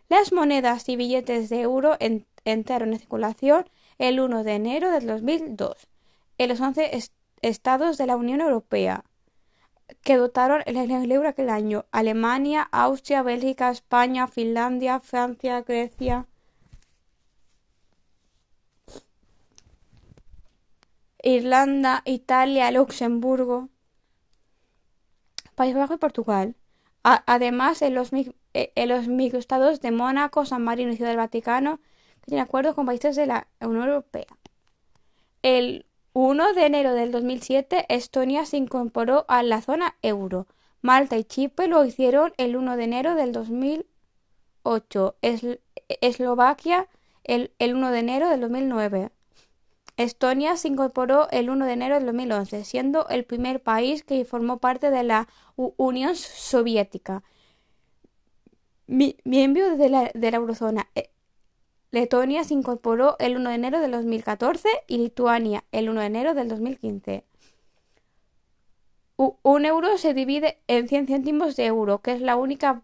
Las 0.07 0.31
monedas 0.31 0.87
y 0.87 0.97
billetes 0.97 1.49
de 1.49 1.61
euro 1.61 1.97
entraron 2.45 2.93
en 2.93 2.99
circulación 2.99 3.67
el 3.97 4.19
1 4.19 4.43
de 4.43 4.53
enero 4.53 4.91
del 4.91 5.07
2002 5.07 5.87
en 6.37 6.49
los 6.49 6.61
11 6.61 6.91
estados 7.41 7.97
de 7.97 8.05
la 8.05 8.17
Unión 8.17 8.39
Europea 8.39 9.03
que 10.03 10.17
dotaron 10.17 10.61
el 10.67 11.11
euro 11.11 11.27
aquel 11.27 11.49
año: 11.49 11.85
Alemania, 11.91 12.69
Austria, 12.71 13.23
Bélgica, 13.23 13.71
España, 13.71 14.27
Finlandia, 14.27 14.99
Francia, 14.99 15.61
Grecia. 15.61 16.28
Irlanda, 21.35 22.01
Italia, 22.05 22.71
Luxemburgo, 22.71 23.69
País 25.55 25.75
Bajo 25.75 25.93
y 25.93 25.97
Portugal. 25.97 26.55
además, 27.03 27.81
en 27.81 27.95
los, 27.95 28.11
eh, 28.13 28.31
en 28.75 28.89
los 28.89 29.07
microestados 29.07 29.81
de 29.81 29.91
Mónaco, 29.91 30.45
San 30.45 30.63
Marino 30.63 30.91
y 30.91 30.95
Ciudad 30.95 31.11
del 31.11 31.17
Vaticano, 31.17 31.79
que 32.21 32.27
tienen 32.27 32.43
acuerdos 32.45 32.75
con 32.75 32.85
países 32.85 33.15
de 33.15 33.25
la 33.25 33.47
Unión 33.61 33.87
Europea. 33.87 34.27
El 35.41 35.85
1 36.13 36.53
de 36.53 36.65
enero 36.65 36.93
del 36.93 37.11
2007, 37.11 37.85
Estonia 37.89 38.45
se 38.45 38.57
incorporó 38.57 39.25
a 39.27 39.43
la 39.43 39.61
zona 39.61 39.95
euro. 40.01 40.47
Malta 40.81 41.17
y 41.17 41.23
Chipre 41.23 41.67
lo 41.67 41.85
hicieron 41.85 42.33
el 42.37 42.55
1 42.55 42.77
de 42.77 42.83
enero 42.83 43.15
del 43.15 43.31
2008. 43.31 45.15
Eslovaquia 46.01 46.87
el, 47.23 47.51
el 47.59 47.75
1 47.75 47.91
de 47.91 47.99
enero 47.99 48.29
del 48.29 48.41
2009. 48.41 49.11
Estonia 49.99 50.55
se 50.55 50.69
incorporó 50.69 51.27
el 51.29 51.49
1 51.49 51.65
de 51.65 51.73
enero 51.73 51.95
del 51.95 52.05
2011, 52.05 52.63
siendo 52.63 53.09
el 53.09 53.25
primer 53.25 53.61
país 53.61 54.01
que 54.05 54.23
formó 54.23 54.59
parte 54.59 54.91
de 54.91 55.03
la 55.03 55.27
Unión 55.57 56.15
Soviética. 56.15 57.21
miembro 58.87 59.75
de 59.75 59.89
la, 59.89 60.09
eurozona. 60.13 60.87
Eh, 60.95 61.09
Letonia 61.91 62.45
se 62.45 62.53
incorporó 62.53 63.17
el 63.19 63.35
1 63.35 63.49
de 63.49 63.55
enero 63.55 63.81
del 63.81 63.91
2014 63.91 64.69
y 64.87 64.99
Lituania 64.99 65.65
el 65.73 65.89
1 65.89 65.99
de 65.99 66.05
enero 66.05 66.33
del 66.33 66.47
2015. 66.47 67.25
un 69.17 69.65
euro 69.65 69.97
se 69.97 70.13
divide 70.13 70.59
en 70.67 70.87
100 70.87 71.07
céntimos 71.07 71.57
de 71.57 71.65
euro, 71.65 71.99
que 71.99 72.13
es 72.13 72.21
la 72.21 72.37
única 72.37 72.83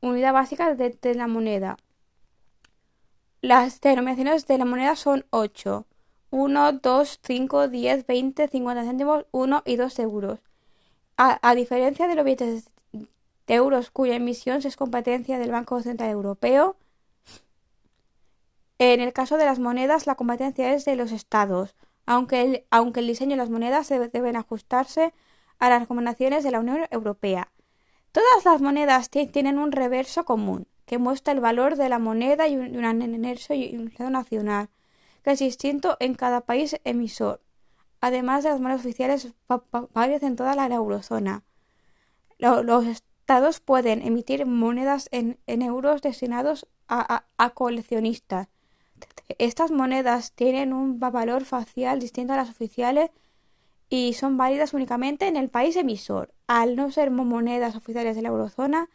unidad 0.00 0.32
básica 0.32 0.74
de 0.74 1.14
la 1.14 1.28
moneda. 1.28 1.76
Las 3.40 3.80
denominaciones 3.80 4.48
de 4.48 4.58
la 4.58 4.64
moneda 4.64 4.96
son 4.96 5.24
8, 5.30 5.86
1, 6.30 6.72
2, 6.72 7.20
5, 7.22 7.68
10, 7.68 8.06
20, 8.06 8.48
50 8.48 8.84
céntimos, 8.84 9.26
1 9.30 9.62
y 9.64 9.76
2 9.76 9.98
euros. 10.00 10.40
A, 11.16 11.54
diferencia 11.54 12.08
de 12.08 12.16
los 12.16 12.24
billetes 12.24 12.70
de 12.92 13.54
euros 13.54 13.90
cuya 13.90 14.16
emisión 14.16 14.60
es 14.64 14.76
competencia 14.76 15.38
del 15.38 15.52
Banco 15.52 15.80
Central 15.82 16.10
Europeo, 16.10 16.76
en 18.78 19.00
el 19.00 19.12
caso 19.12 19.36
de 19.36 19.44
las 19.44 19.60
monedas 19.60 20.08
la 20.08 20.16
competencia 20.16 20.72
es 20.72 20.84
de 20.84 20.96
los 20.96 21.12
estados, 21.12 21.76
aunque 22.06 22.42
el, 22.42 22.64
aunque 22.70 23.00
el 23.00 23.06
diseño 23.06 23.32
de 23.32 23.36
las 23.36 23.50
monedas 23.50 23.88
deben 23.88 24.36
ajustarse 24.36 25.12
a 25.60 25.68
las 25.68 25.80
recomendaciones 25.80 26.42
de 26.42 26.50
la 26.50 26.60
Unión 26.60 26.86
Europea. 26.90 27.52
Todas 28.10 28.44
las 28.44 28.60
monedas 28.60 29.10
tienen 29.10 29.58
un 29.60 29.70
reverso 29.70 30.24
común 30.24 30.66
que 30.88 30.98
muestra 30.98 31.34
el 31.34 31.40
valor 31.40 31.76
de 31.76 31.90
la 31.90 31.98
moneda 31.98 32.48
y 32.48 32.56
un 32.56 32.84
anexo 32.84 33.52
y 33.52 33.76
un 33.76 33.92
nacional, 34.10 34.70
que 35.22 35.32
es 35.32 35.38
distinto 35.38 35.98
en 36.00 36.14
cada 36.14 36.40
país 36.40 36.80
emisor, 36.84 37.42
además 38.00 38.42
de 38.42 38.50
las 38.50 38.60
monedas 38.60 38.80
oficiales 38.80 39.28
varias 39.92 40.22
en 40.22 40.34
toda 40.34 40.56
la 40.56 40.64
eurozona. 40.66 41.44
Los 42.38 42.86
estados 42.86 43.60
pueden 43.60 44.00
emitir 44.00 44.46
monedas 44.46 45.10
en, 45.12 45.38
euros 45.46 46.00
destinados 46.00 46.66
a, 46.88 47.50
coleccionistas. 47.52 48.48
Estas 49.36 49.70
monedas 49.70 50.32
tienen 50.32 50.72
un 50.72 50.98
valor 50.98 51.44
facial 51.44 52.00
distinto 52.00 52.32
a 52.32 52.36
las 52.36 52.48
oficiales 52.48 53.10
y 53.90 54.14
son 54.14 54.38
válidas 54.38 54.72
únicamente 54.72 55.26
en 55.26 55.36
el 55.36 55.50
país 55.50 55.76
emisor. 55.76 56.32
Al 56.46 56.76
no 56.76 56.90
ser 56.90 57.10
monedas 57.10 57.76
oficiales 57.76 58.16
de 58.16 58.22
la 58.22 58.30
eurozona, 58.30 58.88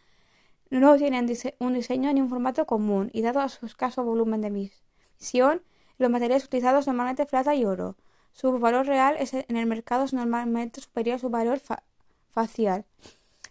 no 0.80 0.98
tienen 0.98 1.28
un 1.60 1.74
diseño 1.74 2.14
ni 2.14 2.22
un 2.22 2.30
formato 2.30 2.66
común 2.66 3.10
y 3.14 3.22
dado 3.22 3.42
a 3.42 3.50
su 3.50 3.66
escaso 3.66 4.04
volumen 4.04 4.42
de 4.42 4.48
emisión, 4.48 5.62
los 5.98 6.10
materiales 6.10 6.46
utilizados 6.46 6.88
normalmente 6.88 7.26
plata 7.26 7.54
y 7.56 7.66
oro. 7.66 7.98
Su 8.32 8.58
valor 8.58 8.88
real 8.88 9.16
es 9.20 9.34
en 9.34 9.56
el 9.56 9.66
mercado 9.68 10.06
es 10.06 10.14
normalmente 10.14 10.82
superior 10.82 11.18
a 11.18 11.20
su 11.20 11.30
valor 11.30 11.62
facial. 12.30 12.86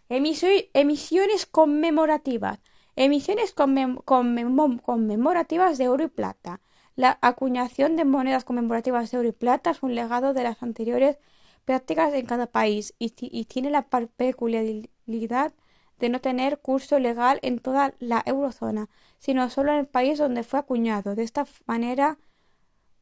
emisiones 0.08 1.46
conmemorativas. 1.46 2.58
Emisiones 2.96 3.54
conmemorativas 3.54 5.78
de 5.78 5.88
oro 5.88 6.04
y 6.04 6.08
plata. 6.08 6.60
La 6.96 7.18
acuñación 7.22 7.96
de 7.96 8.04
monedas 8.04 8.44
conmemorativas 8.44 9.10
de 9.10 9.18
oro 9.18 9.28
y 9.28 9.32
plata 9.32 9.70
es 9.70 9.82
un 9.82 9.94
legado 9.94 10.34
de 10.34 10.42
las 10.42 10.62
anteriores 10.62 11.16
prácticas 11.64 12.12
en 12.14 12.26
cada 12.26 12.48
país 12.48 12.94
y, 12.98 13.10
tiene 13.44 13.70
la 13.70 13.86
peculiaridad 13.86 15.54
de 16.02 16.08
no 16.08 16.20
tener 16.20 16.58
curso 16.58 16.98
legal 16.98 17.38
en 17.42 17.60
toda 17.60 17.94
la 18.00 18.24
eurozona, 18.26 18.88
sino 19.20 19.48
solo 19.50 19.70
en 19.70 19.78
el 19.78 19.86
país 19.86 20.18
donde 20.18 20.42
fue 20.42 20.58
acuñado. 20.58 21.14
De 21.14 21.22
esta 21.22 21.46
manera, 21.66 22.18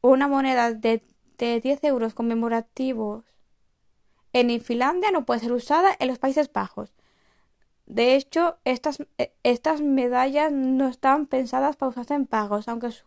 una 0.01 0.27
moneda 0.27 0.71
de, 0.71 1.01
de 1.39 1.59
10 1.61 1.83
euros 1.85 2.13
conmemorativos 2.13 3.25
en 4.33 4.61
Finlandia 4.61 5.09
no 5.09 5.25
puede 5.25 5.39
ser 5.39 5.51
usada 5.51 5.95
en 5.97 6.09
los 6.09 6.19
Países 6.19 6.53
Bajos. 6.53 6.93
De 7.87 8.15
hecho, 8.15 8.59
estas, 8.65 8.99
e, 9.17 9.33
estas 9.41 9.81
medallas 9.81 10.51
no 10.51 10.87
están 10.87 11.25
pensadas 11.25 11.77
para 11.77 11.89
usarse 11.89 12.13
en 12.13 12.27
pagos, 12.27 12.67
aunque 12.67 12.91
su, 12.91 13.05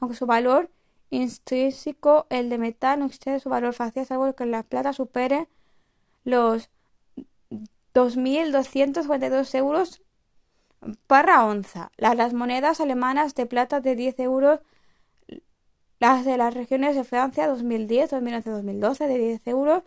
aunque 0.00 0.18
su 0.18 0.26
valor 0.26 0.70
intrínseco, 1.08 2.26
el 2.28 2.50
de 2.50 2.58
metal, 2.58 3.00
no 3.00 3.06
excede 3.06 3.40
su 3.40 3.48
valor 3.48 3.72
facial, 3.72 4.04
salvo 4.04 4.34
que 4.34 4.44
la 4.44 4.64
plata 4.64 4.92
supere 4.92 5.48
los 6.24 6.68
2.252 7.94 9.54
euros 9.54 10.02
para 11.06 11.44
onza. 11.44 11.90
Las, 11.96 12.32
monedas 12.32 12.80
alemanas 12.80 13.34
de 13.34 13.46
plata 13.46 13.80
de 13.80 13.96
10 13.96 14.20
euros, 14.20 14.60
las 15.98 16.24
de 16.24 16.36
las 16.36 16.54
regiones 16.54 16.96
de 16.96 17.04
Francia 17.04 17.46
2010, 17.46 18.10
2011, 18.10 18.50
2012 18.50 19.06
de 19.06 19.18
10 19.18 19.46
euros, 19.48 19.82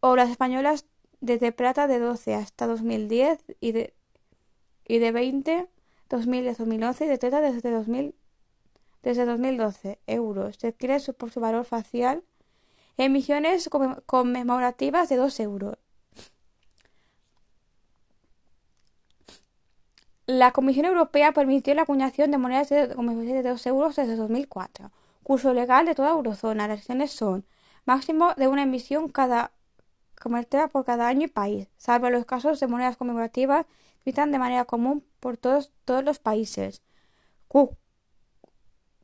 o 0.00 0.16
las 0.16 0.30
españolas 0.30 0.86
de 1.20 1.52
plata 1.52 1.86
de 1.86 1.98
12 1.98 2.34
hasta 2.34 2.66
2010 2.66 3.42
y 3.60 3.72
de, 3.72 3.94
y 4.86 4.98
de 4.98 5.12
20, 5.12 5.68
2010, 6.08 6.58
2011 6.58 7.04
y 7.04 7.08
de 7.08 7.18
30 7.18 7.40
desde 7.40 7.70
2000 7.70 8.14
desde 9.02 9.24
2012 9.24 9.98
euros. 10.06 10.56
Se 10.58 10.74
cree 10.74 11.00
por 11.12 11.30
su 11.30 11.40
valor 11.40 11.64
facial. 11.64 12.24
Emisiones 12.96 13.70
conmemorativas 14.06 15.08
de 15.08 15.16
2 15.16 15.40
euros. 15.40 15.78
La 20.28 20.52
Comisión 20.52 20.84
Europea 20.84 21.32
permitió 21.32 21.74
la 21.74 21.82
acuñación 21.82 22.30
de 22.30 22.36
monedas 22.36 22.68
de, 22.68 22.86
de 22.86 23.42
2 23.42 23.66
euros 23.66 23.96
desde 23.96 24.14
2004. 24.14 24.92
Curso 25.22 25.54
legal 25.54 25.86
de 25.86 25.94
toda 25.94 26.10
eurozona. 26.10 26.68
Las 26.68 26.80
acciones 26.80 27.12
son 27.12 27.46
máximo 27.86 28.34
de 28.36 28.46
una 28.46 28.64
emisión 28.64 29.08
cada 29.08 29.52
comercial 30.20 30.68
por 30.68 30.84
cada 30.84 31.08
año 31.08 31.24
y 31.24 31.28
país, 31.28 31.68
salvo 31.78 32.10
los 32.10 32.26
casos 32.26 32.60
de 32.60 32.66
monedas 32.66 32.98
conmemorativas 32.98 33.64
que 34.04 34.12
de 34.12 34.38
manera 34.38 34.64
común 34.66 35.02
por 35.18 35.38
todos, 35.38 35.72
todos 35.84 36.04
los 36.04 36.18
países 36.18 36.82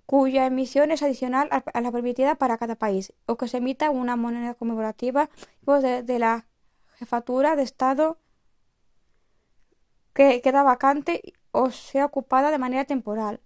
cuya 0.06 0.46
emisión 0.46 0.90
es 0.90 1.02
adicional 1.02 1.48
a 1.50 1.80
la 1.80 1.90
permitida 1.90 2.34
para 2.34 2.58
cada 2.58 2.74
país, 2.74 3.14
o 3.24 3.36
que 3.36 3.48
se 3.48 3.56
emita 3.56 3.90
una 3.90 4.16
moneda 4.16 4.54
conmemorativa 4.54 5.30
de, 5.66 6.18
la 6.18 6.46
jefatura 6.96 7.56
de 7.56 7.62
Estado 7.62 8.18
que 10.14 10.40
queda 10.40 10.62
vacante 10.62 11.34
o 11.52 11.70
sea 11.70 12.06
ocupada 12.06 12.50
de 12.50 12.58
manera 12.58 12.84
temporal. 12.84 13.40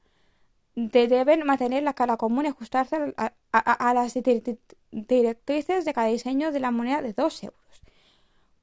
deben 0.74 1.44
mantener 1.44 1.82
la 1.82 1.94
cara 1.94 2.16
común 2.16 2.44
y 2.46 2.48
ajustarse 2.48 3.14
a, 3.52 3.94
las 3.94 4.14
directrices 4.92 5.84
de 5.84 5.94
cada 5.94 6.06
diseño 6.08 6.52
de 6.52 6.60
la 6.60 6.70
moneda 6.70 7.02
de 7.02 7.12
2 7.12 7.44
euros, 7.44 7.82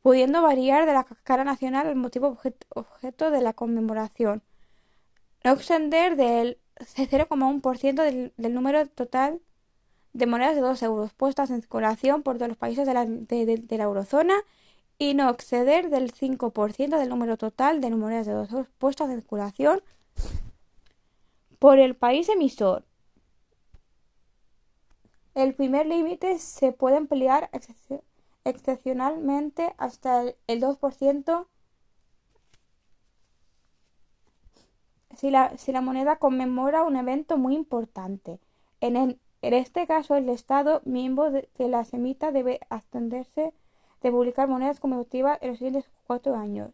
pudiendo 0.01 0.41
variar 0.41 0.85
de 0.85 0.93
la 0.93 1.03
cara 1.23 1.43
nacional 1.43 1.87
al 1.87 1.95
motivo 1.95 2.37
objeto, 2.69 3.31
de 3.31 3.41
la 3.41 3.53
conmemoración. 3.53 4.43
No 5.43 5.51
extender 5.53 6.15
del 6.15 6.57
0,1% 6.79 8.03
del, 8.03 8.33
del 8.37 8.53
número 8.53 8.87
total 8.87 9.41
de 10.15 10.27
monedas 10.27 10.55
de 10.55 10.61
2 10.61 10.81
euros 10.83 11.13
puestas 11.13 11.49
en 11.49 11.61
circulación 11.61 12.23
por 12.23 12.37
todos 12.37 12.47
los 12.47 12.57
países 12.57 12.87
de 12.87 12.93
la, 12.93 13.05
de, 13.05 13.65
la 13.77 13.83
eurozona 13.83 14.35
y 14.97 15.13
no 15.13 15.29
exceder 15.29 15.89
del 15.89 16.13
5% 16.13 16.97
del 16.97 17.09
número 17.09 17.37
total 17.37 17.81
de 17.81 17.89
monedas 17.91 18.25
de 18.25 18.33
2 18.33 18.51
euros 18.51 18.67
puestas 18.77 19.09
en 19.09 19.17
circulación 19.21 19.81
por 21.59 21.79
el 21.79 21.95
país 21.95 22.29
emisor. 22.29 22.85
El 25.33 25.53
primer 25.53 25.85
límite 25.85 26.39
se 26.39 26.71
puede 26.71 26.97
emplear 26.97 27.49
excepcionalmente 28.45 29.73
hasta 29.77 30.23
el 30.47 30.61
2% 30.61 31.47
si 35.15 35.29
la, 35.29 35.57
si 35.57 35.71
la 35.71 35.81
moneda 35.81 36.17
conmemora 36.17 36.83
un 36.83 36.95
evento 36.95 37.37
muy 37.37 37.55
importante. 37.55 38.39
En, 38.79 38.95
en 38.95 39.53
este 39.53 39.87
caso, 39.87 40.15
el 40.15 40.29
Estado 40.29 40.81
miembro 40.85 41.31
de, 41.31 41.49
que 41.53 41.67
las 41.67 41.93
emita 41.93 42.31
debe 42.31 42.59
abstenerse 42.69 43.53
de 44.05 44.11
publicar 44.11 44.47
monedas 44.47 44.79
conmemorativas 44.79 45.39
en 45.41 45.49
los 45.49 45.57
siguientes 45.57 45.89
cuatro 46.05 46.35
años. 46.35 46.69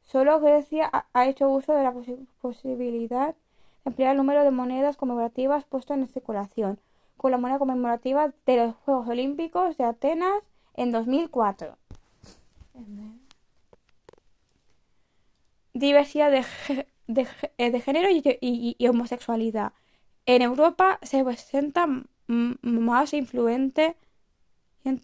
Solo 0.00 0.40
Grecia 0.40 0.90
ha, 1.12 1.26
hecho 1.26 1.50
uso 1.50 1.74
de 1.74 1.82
la 1.82 1.92
posibilidad 2.40 3.34
de 3.34 3.34
emplear 3.84 4.12
el 4.12 4.16
número 4.16 4.42
de 4.42 4.50
monedas 4.50 4.96
conmemorativas 4.96 5.66
puestas 5.66 5.98
en 5.98 6.06
circulación, 6.06 6.80
con 7.18 7.32
la 7.32 7.36
moneda 7.36 7.58
conmemorativa 7.58 8.32
de 8.46 8.56
los 8.56 8.74
Juegos 8.76 9.08
Olímpicos 9.08 9.76
de 9.76 9.84
Atenas 9.84 10.42
en 10.72 10.90
2004. 10.90 11.76
Diversidad 15.74 16.30
de 16.30 16.46
eh, 17.58 17.70
de, 17.70 17.80
género 17.82 18.08
y, 18.10 18.88
homosexualidad. 18.88 19.74
En 20.24 20.40
Europa 20.40 20.98
se 21.02 21.22
presenta 21.22 21.86
más 22.26 23.12
influente 23.12 23.96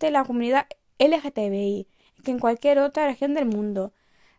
la 0.00 0.24
comunidad 0.24 0.66
LGTBI 0.98 1.86
que 2.24 2.30
en 2.30 2.38
cualquier 2.38 2.78
otra 2.78 3.06
región 3.06 3.34
del 3.34 3.46
mundo. 3.46 3.92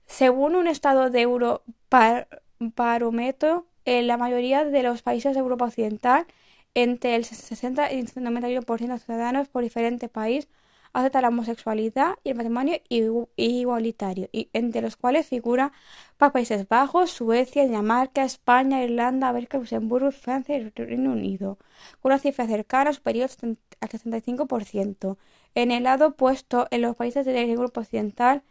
Según 0.06 0.56
un 0.56 0.68
estado 0.68 1.10
de 1.10 1.22
Eurobarómetro, 1.22 3.66
en 3.86 4.08
la 4.08 4.18
mayoría 4.18 4.66
de 4.66 4.84
los 4.84 5.02
países 5.02 5.34
de 5.34 5.40
Europa 5.40 5.66
Occidental, 5.66 6.26
entre 6.76 7.16
el 7.16 7.26
60 7.26 7.92
y 7.94 8.00
el 8.00 8.08
91% 8.08 8.94
de 8.94 9.00
ciudadanos 9.00 9.48
por 9.48 9.64
diferente 9.64 10.10
país 10.10 10.48
acepta 10.94 11.22
la 11.22 11.30
homosexualidad 11.30 12.16
y 12.24 12.30
el 12.30 12.36
matrimonio 12.36 12.80
igualitario, 13.36 14.30
entre 14.32 14.82
los 14.82 14.96
cuales 14.96 15.28
figura 15.28 15.72
Países 16.18 16.68
Bajos, 16.70 17.12
Suecia, 17.12 17.66
Dinamarca, 17.66 18.24
España, 18.24 18.84
Irlanda, 18.84 19.32
Bélgica, 19.32 19.58
Luxemburgo, 19.58 20.12
Francia 20.12 20.56
y 20.56 20.70
Reino 20.70 21.12
Unido, 21.12 21.58
con 22.00 22.12
una 22.12 22.20
cifra 22.20 22.48
cercana 22.48 22.94
superior 22.94 23.30
al 23.82 23.90
65%. 23.90 25.18
En 25.56 25.72
el 25.72 25.84
lado 25.84 26.08
opuesto, 26.08 26.68
en 26.72 26.82
los 26.82 26.96
países 26.96 27.26
del 27.26 27.56
grupo 27.56 27.82
occidental, 27.82 28.44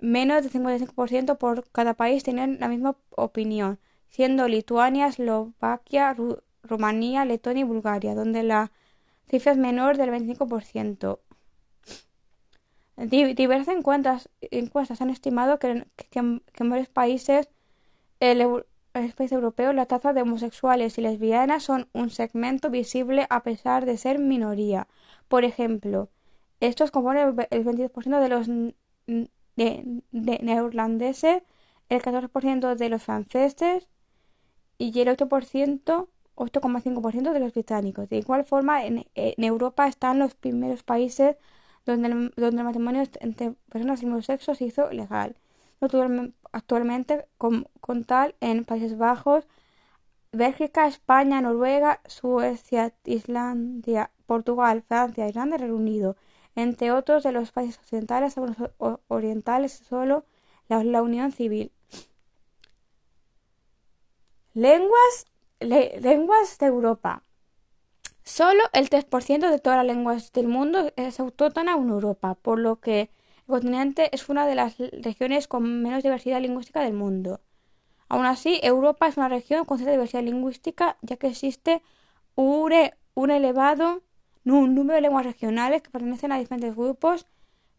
menos 0.00 0.42
del 0.42 0.52
55% 0.52 1.38
por 1.38 1.68
cada 1.70 1.94
país 1.94 2.22
tienen 2.22 2.58
la 2.60 2.68
misma 2.68 2.96
opinión, 3.10 3.78
siendo 4.08 4.48
Lituania, 4.48 5.06
Eslovaquia, 5.06 6.16
Rumanía, 6.62 7.24
Letonia 7.24 7.60
y 7.62 7.64
Bulgaria, 7.64 8.14
donde 8.14 8.42
la 8.42 8.72
cifra 9.28 9.52
es 9.52 9.58
menor 9.58 9.96
del 9.96 10.10
25%. 10.10 11.20
Diversas 12.96 13.76
encuestas, 13.76 15.00
han 15.00 15.10
estimado 15.10 15.58
que, 15.58 15.86
en 16.12 16.42
varios 16.58 16.88
países 16.88 17.48
el, 18.18 18.64
el 19.04 19.12
país 19.12 19.32
europeo 19.32 19.72
la 19.72 19.86
tasa 19.86 20.12
de 20.12 20.22
homosexuales 20.22 20.98
y 20.98 21.02
lesbianas 21.02 21.62
son 21.64 21.88
un 21.92 22.10
segmento 22.10 22.70
visible 22.70 23.26
a 23.30 23.42
pesar 23.42 23.86
de 23.86 23.96
ser 23.96 24.18
minoría. 24.18 24.88
Por 25.28 25.44
ejemplo, 25.44 26.08
estos 26.60 26.90
componen 26.90 27.36
el 27.50 27.64
22% 27.64 28.20
de 28.20 28.28
los 28.28 28.48
neerlandeses 30.42 31.42
el 31.88 32.02
14% 32.02 32.74
de 32.76 32.88
los 32.88 33.02
franceses 33.02 33.88
y 34.78 34.98
el 35.00 35.08
8%, 35.08 36.08
8,5% 36.36 37.32
de 37.32 37.40
los 37.40 37.52
británicos. 37.52 38.08
De 38.08 38.18
igual 38.18 38.44
forma, 38.44 38.84
en, 38.84 39.06
Europa 39.14 39.86
están 39.88 40.18
los 40.18 40.34
primeros 40.34 40.82
países 40.82 41.36
donde 41.86 42.08
el, 42.08 42.32
donde 42.36 42.58
el 42.58 42.64
matrimonio 42.64 43.02
entre 43.20 43.52
personas 43.70 44.00
del 44.00 44.10
mismo 44.10 44.22
sexo 44.22 44.54
se 44.54 44.66
hizo 44.66 44.90
legal. 44.90 45.36
Actualmente, 45.80 47.26
con, 47.36 48.04
tal, 48.04 48.34
en 48.40 48.64
Países 48.64 48.98
Bajos, 48.98 49.46
Bélgica, 50.32 50.86
España, 50.86 51.40
Noruega, 51.40 52.00
Suecia, 52.06 52.94
Islandia, 53.04 54.10
Portugal, 54.26 54.82
Francia, 54.82 55.28
Irlanda 55.28 55.56
y 55.56 55.60
Reino 55.60 55.76
Unido, 55.76 56.16
entre 56.54 56.92
otros 56.92 57.22
de 57.22 57.32
los 57.32 57.52
países 57.52 57.78
occidentales, 57.78 58.36
algunos 58.36 58.70
orientales, 59.08 59.72
solo 59.88 60.24
la, 60.68 61.02
Unión 61.02 61.32
Civil. 61.32 61.72
Lenguas, 64.54 65.26
lenguas 65.60 66.58
de 66.58 66.66
Europa. 66.66 67.22
Solo 68.24 68.62
el 68.72 68.90
3% 68.90 69.50
de 69.50 69.58
todas 69.58 69.78
las 69.78 69.86
lenguas 69.86 70.32
del 70.32 70.48
mundo 70.48 70.92
es 70.96 71.18
autóctona 71.20 71.72
en 71.74 71.88
Europa, 71.88 72.34
por 72.34 72.58
lo 72.58 72.76
que 72.80 73.10
el 73.48 73.52
continente 73.52 74.14
es 74.14 74.28
una 74.28 74.46
de 74.46 74.54
las 74.54 74.76
regiones 74.76 75.48
con 75.48 75.82
menos 75.82 76.02
diversidad 76.02 76.38
lingüística 76.42 76.82
del 76.82 76.92
mundo. 76.92 77.40
Aún 78.10 78.26
así, 78.26 78.60
Europa 78.62 79.08
es 79.08 79.16
una 79.16 79.30
región 79.30 79.64
con 79.64 79.78
cierta 79.78 79.92
diversidad 79.92 80.22
lingüística, 80.22 80.98
ya 81.00 81.16
que 81.16 81.28
existe 81.28 81.82
un, 82.34 83.30
elevado 83.30 84.02
número 84.44 84.96
de 84.96 85.00
lenguas 85.00 85.24
regionales 85.24 85.80
que 85.80 85.88
pertenecen 85.88 86.30
a 86.30 86.38
diferentes 86.38 86.76
grupos 86.76 87.24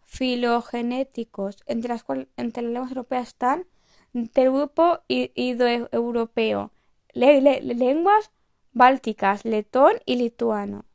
filogenéticos, 0.01 1.58
entre 1.67 1.89
las, 1.89 2.03
cuales, 2.03 2.27
entre 2.36 2.63
las 2.63 2.71
lenguas 2.71 2.91
europeas 2.91 3.27
están 3.27 3.67
del 4.13 4.51
grupo 4.51 5.01
indoeuropeo, 5.08 6.71
lenguas 7.13 8.32
bálticas, 8.73 9.45
letón 9.45 9.93
y 10.08 10.15
lituano, 10.15 10.86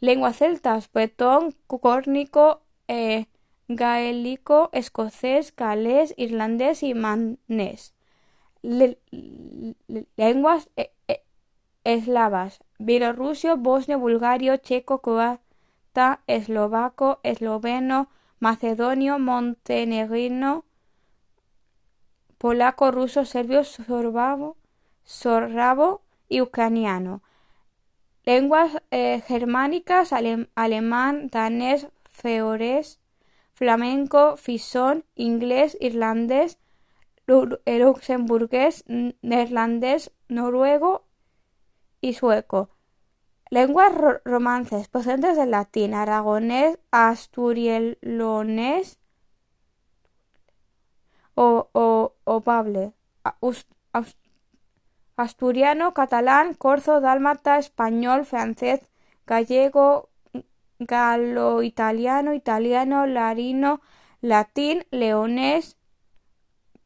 lenguas 0.00 0.36
celtas, 0.36 0.90
bretón, 0.92 1.54
córnico, 1.68 2.62
eh, 2.88 3.26
gaélico, 3.68 4.70
escocés, 4.72 5.54
galés, 5.54 6.14
irlandés 6.16 6.82
y 6.82 6.94
manés 6.94 7.96
lenguas 10.16 10.70
e, 10.76 10.92
e, 11.08 11.24
eslavas, 11.84 12.60
bielorruso, 12.78 13.56
bosnio, 13.56 13.98
bulgario, 13.98 14.56
checo, 14.56 15.00
croata, 15.00 16.20
eslovaco, 16.26 17.20
esloveno, 17.22 18.08
macedonio, 18.40 19.18
montenegrino, 19.18 20.64
polaco, 22.38 22.90
ruso, 22.90 23.24
serbio, 23.24 23.64
sorbavo, 23.64 24.56
sorrabo 25.04 26.02
y 26.28 26.40
ucraniano. 26.40 27.22
Lenguas 28.24 28.82
eh, 28.90 29.22
germánicas, 29.24 30.12
alemán, 30.12 31.28
danés, 31.30 31.86
feores, 32.10 32.98
flamenco, 33.56 34.36
fisón, 34.36 35.04
inglés, 35.14 35.78
irlandés, 35.80 36.58
luxemburgués, 37.26 38.84
neerlandés, 39.22 40.12
noruego 40.28 41.06
y 42.02 42.12
sueco. 42.12 42.68
Lenguas 43.48 43.94
romances 44.26 44.88
procedentes 44.88 45.38
del 45.38 45.52
latín, 45.52 45.94
aragonés, 45.94 46.78
asturielonés 46.90 48.98
o, 51.34 51.70
o, 51.72 52.40
pable, 52.42 52.92
asturiano, 55.16 55.94
catalán, 55.94 56.52
corzo, 56.52 57.00
dálmata, 57.00 57.56
español, 57.56 58.26
francés, 58.26 58.80
gallego, 59.26 60.10
galo-italiano, 60.78 62.34
italiano, 62.34 63.06
larino, 63.06 63.80
latín, 64.20 64.84
leonés, 64.90 65.76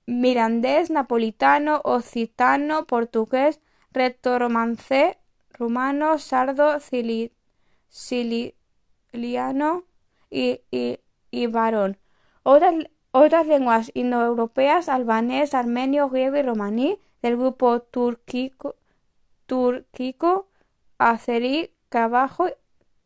mirandés, 0.07 0.91
napolitano, 0.91 1.81
occitano, 1.85 2.87
portugués, 2.87 3.61
retoromance, 3.93 5.19
rumano, 5.53 6.19
sardo, 6.19 6.79
siciliano 7.89 9.85
y, 10.31 10.61
y, 11.31 11.47
varón. 11.47 11.99
Otras, 12.43 12.75
otras 13.13 13.47
lenguas 13.47 13.91
indoeuropeas, 13.95 14.89
albanés, 14.89 15.55
armenio, 15.55 16.09
griego 16.09 16.37
y 16.37 16.43
romaní, 16.43 16.99
del 17.23 17.37
grupo 17.37 17.81
turquico, 17.83 18.77
turquico 19.47 20.49
azerí, 20.99 21.75
kabajo, 21.89 22.47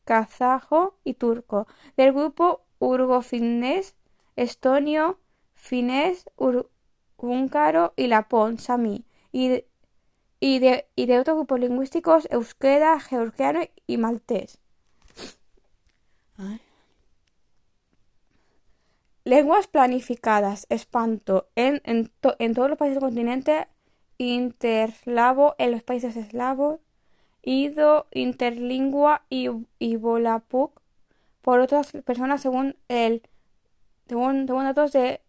kazajo 0.04 0.96
y 1.04 1.14
turco, 1.14 1.66
del 1.96 2.12
grupo 2.12 2.62
urgofinés, 2.78 3.96
estonio, 4.36 5.18
finés, 5.54 6.26
húngaro 7.16 7.94
y 7.96 8.06
lapón, 8.06 8.58
samí, 8.58 9.04
y 9.32 9.48
de, 9.48 9.68
y 10.40 10.58
de, 10.58 10.86
y 10.94 11.06
de 11.06 11.18
otros 11.18 11.36
grupos 11.36 11.60
lingüísticos 11.60 12.28
euskera, 12.30 13.00
georgiano 13.00 13.60
y 13.86 13.96
maltés. 13.96 14.58
Lenguas 19.24 19.68
planificadas, 19.68 20.66
espanto, 20.68 21.48
en, 21.54 21.80
en, 21.84 22.10
todos 22.54 22.68
los 22.68 22.78
países 22.78 22.96
del 22.96 23.08
continente, 23.08 23.68
interslavo 24.18 25.54
en 25.56 25.72
los 25.72 25.82
países 25.82 26.16
eslavos, 26.16 26.80
ido, 27.44 28.06
interlingua 28.12 29.22
y, 29.30 29.48
y 29.78 29.96
volapuk 29.96 30.80
por 31.42 31.60
otras 31.60 31.92
personas 32.04 32.40
según 32.40 32.76
el 32.88 33.22
según, 34.08 34.46
según 34.46 34.64
datos 34.64 34.92
de 34.92 35.20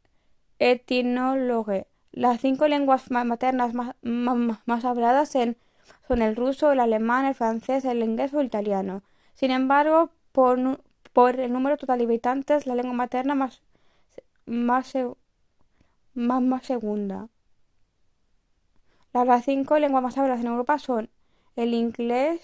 Etimología. 0.60 1.86
Las 2.12 2.39
cinco 2.39 2.67
lenguas 2.67 3.12
maternas 3.12 3.73
más, 3.73 4.86
habladas 4.86 5.30
son 5.30 6.21
el 6.21 6.36
ruso, 6.36 6.71
el 6.71 6.80
alemán, 6.80 7.25
el 7.25 7.36
francés, 7.36 7.84
el 7.84 8.01
inglés 8.04 8.34
o 8.34 8.39
el 8.39 8.47
italiano. 8.47 9.04
Sin 9.34 9.51
embargo, 9.51 10.12
por, 10.32 10.60
el 11.39 11.51
número 11.51 11.75
total 11.75 11.97
de 11.99 12.06
habitantes, 12.06 12.67
la 12.67 12.75
lengua 12.75 12.93
materna 12.93 13.36
más, 13.36 13.62
más, 14.45 14.93
más, 16.13 16.65
segunda. 16.65 17.28
Las, 19.12 19.43
cinco 19.43 19.78
lenguas 19.78 20.04
más 20.04 20.17
habladas 20.17 20.39
en 20.39 20.47
Europa 20.47 20.80
son 20.80 21.10
el 21.55 21.73
inglés, 21.73 22.41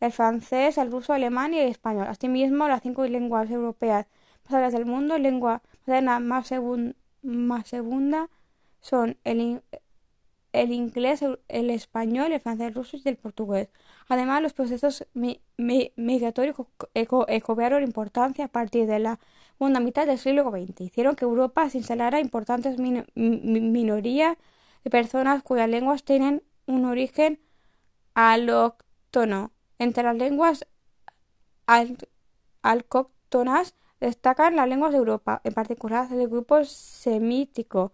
el 0.00 0.12
francés, 0.12 0.78
el 0.78 0.90
ruso, 0.90 1.14
el 1.14 1.22
alemán 1.22 1.54
y 1.54 1.58
el 1.58 1.68
español. 1.68 2.06
Asimismo, 2.08 2.68
las 2.68 2.82
cinco 2.82 3.06
lenguas 3.06 3.50
europeas 3.50 4.06
más 4.50 4.72
del 4.72 4.86
mundo, 4.86 5.18
lengua 5.18 5.62
más, 6.20 6.52
más 7.22 7.68
segunda 7.68 8.28
son 8.80 9.18
el, 9.24 9.62
el 10.52 10.72
inglés, 10.72 11.22
el 11.48 11.70
español, 11.70 12.32
el 12.32 12.40
francés, 12.40 12.68
el 12.68 12.74
ruso 12.74 12.96
y 12.96 13.08
el 13.08 13.16
portugués. 13.16 13.68
Además, 14.08 14.42
los 14.42 14.52
procesos 14.52 15.06
migratorios 15.14 16.56
cobraron 17.44 17.82
importancia 17.82 18.44
a 18.46 18.48
partir 18.48 18.86
de 18.86 18.98
la 19.00 19.18
segunda 19.58 19.80
mitad 19.80 20.06
del 20.06 20.18
siglo 20.18 20.50
XX. 20.50 20.80
Hicieron 20.82 21.16
que 21.16 21.24
Europa 21.24 21.68
se 21.70 21.78
instalara 21.78 22.20
importantes 22.20 22.78
minorías 22.78 24.36
de 24.86 24.90
personas 24.90 25.42
cuyas 25.42 25.68
lenguas 25.68 26.04
tienen 26.04 26.44
un 26.66 26.84
origen 26.84 27.40
alóctono. 28.14 29.50
Entre 29.78 30.04
las 30.04 30.16
lenguas 30.16 30.66
alóctonas 32.62 33.74
Destacan 34.00 34.56
las 34.56 34.68
lenguas 34.68 34.92
de 34.92 34.98
Europa, 34.98 35.40
en 35.42 35.54
particular 35.54 36.12
el 36.12 36.28
grupo 36.28 36.62
semítico, 36.64 37.92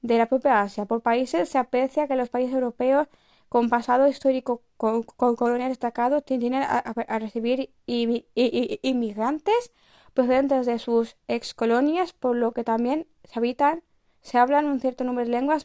de 0.00 0.18
la 0.18 0.26
propia 0.26 0.62
Asia. 0.62 0.84
Por 0.84 1.00
países 1.00 1.48
se 1.48 1.58
aprecia 1.58 2.08
que 2.08 2.16
los 2.16 2.28
países 2.28 2.54
europeos 2.54 3.06
con 3.48 3.68
pasado 3.68 4.08
histórico 4.08 4.62
con, 4.76 5.04
colonia 5.04 5.68
destacado 5.68 6.22
tienden 6.22 6.54
a, 6.54 6.92
recibir 7.20 7.70
inmigrantes 7.86 9.72
procedentes 10.12 10.66
de 10.66 10.80
sus 10.80 11.16
ex 11.28 11.54
colonias, 11.54 12.12
por 12.12 12.34
lo 12.34 12.50
que 12.50 12.64
también 12.64 13.06
se 13.22 13.38
habitan, 13.38 13.84
se 14.22 14.38
hablan 14.38 14.66
un 14.66 14.80
cierto 14.80 15.04
número 15.04 15.26
de 15.26 15.30
lenguas 15.30 15.64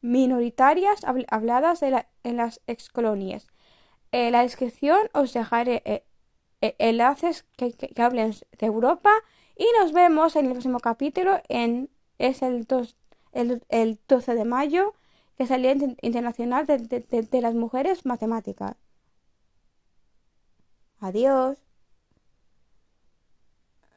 minoritarias 0.00 1.02
habladas 1.28 1.82
en 1.82 2.36
las 2.38 2.62
ex 2.66 2.88
colonias. 2.88 3.46
En 4.10 4.32
la 4.32 4.40
descripción 4.40 5.10
os 5.12 5.34
dejaré 5.34 5.82
eh, 5.84 6.04
eh, 6.62 6.76
enlaces 6.78 7.44
que, 7.58 7.74
hablen 8.02 8.34
de 8.58 8.66
Europa 8.66 9.12
Y 9.58 9.66
nos 9.78 9.92
vemos 9.92 10.36
en 10.36 10.46
el 10.46 10.52
próximo 10.52 10.80
capítulo. 10.80 11.42
En, 11.48 11.90
es 12.18 12.42
el, 12.42 12.66
el, 13.32 14.00
12 14.08 14.34
de 14.34 14.44
mayo, 14.44 14.94
que 15.36 15.44
es 15.44 15.50
el 15.50 15.62
Día 15.62 15.76
Internacional 16.00 16.66
de 16.66 17.40
las 17.42 17.54
Mujeres 17.54 18.06
Matemáticas. 18.06 18.76
Adiós. 21.00 21.67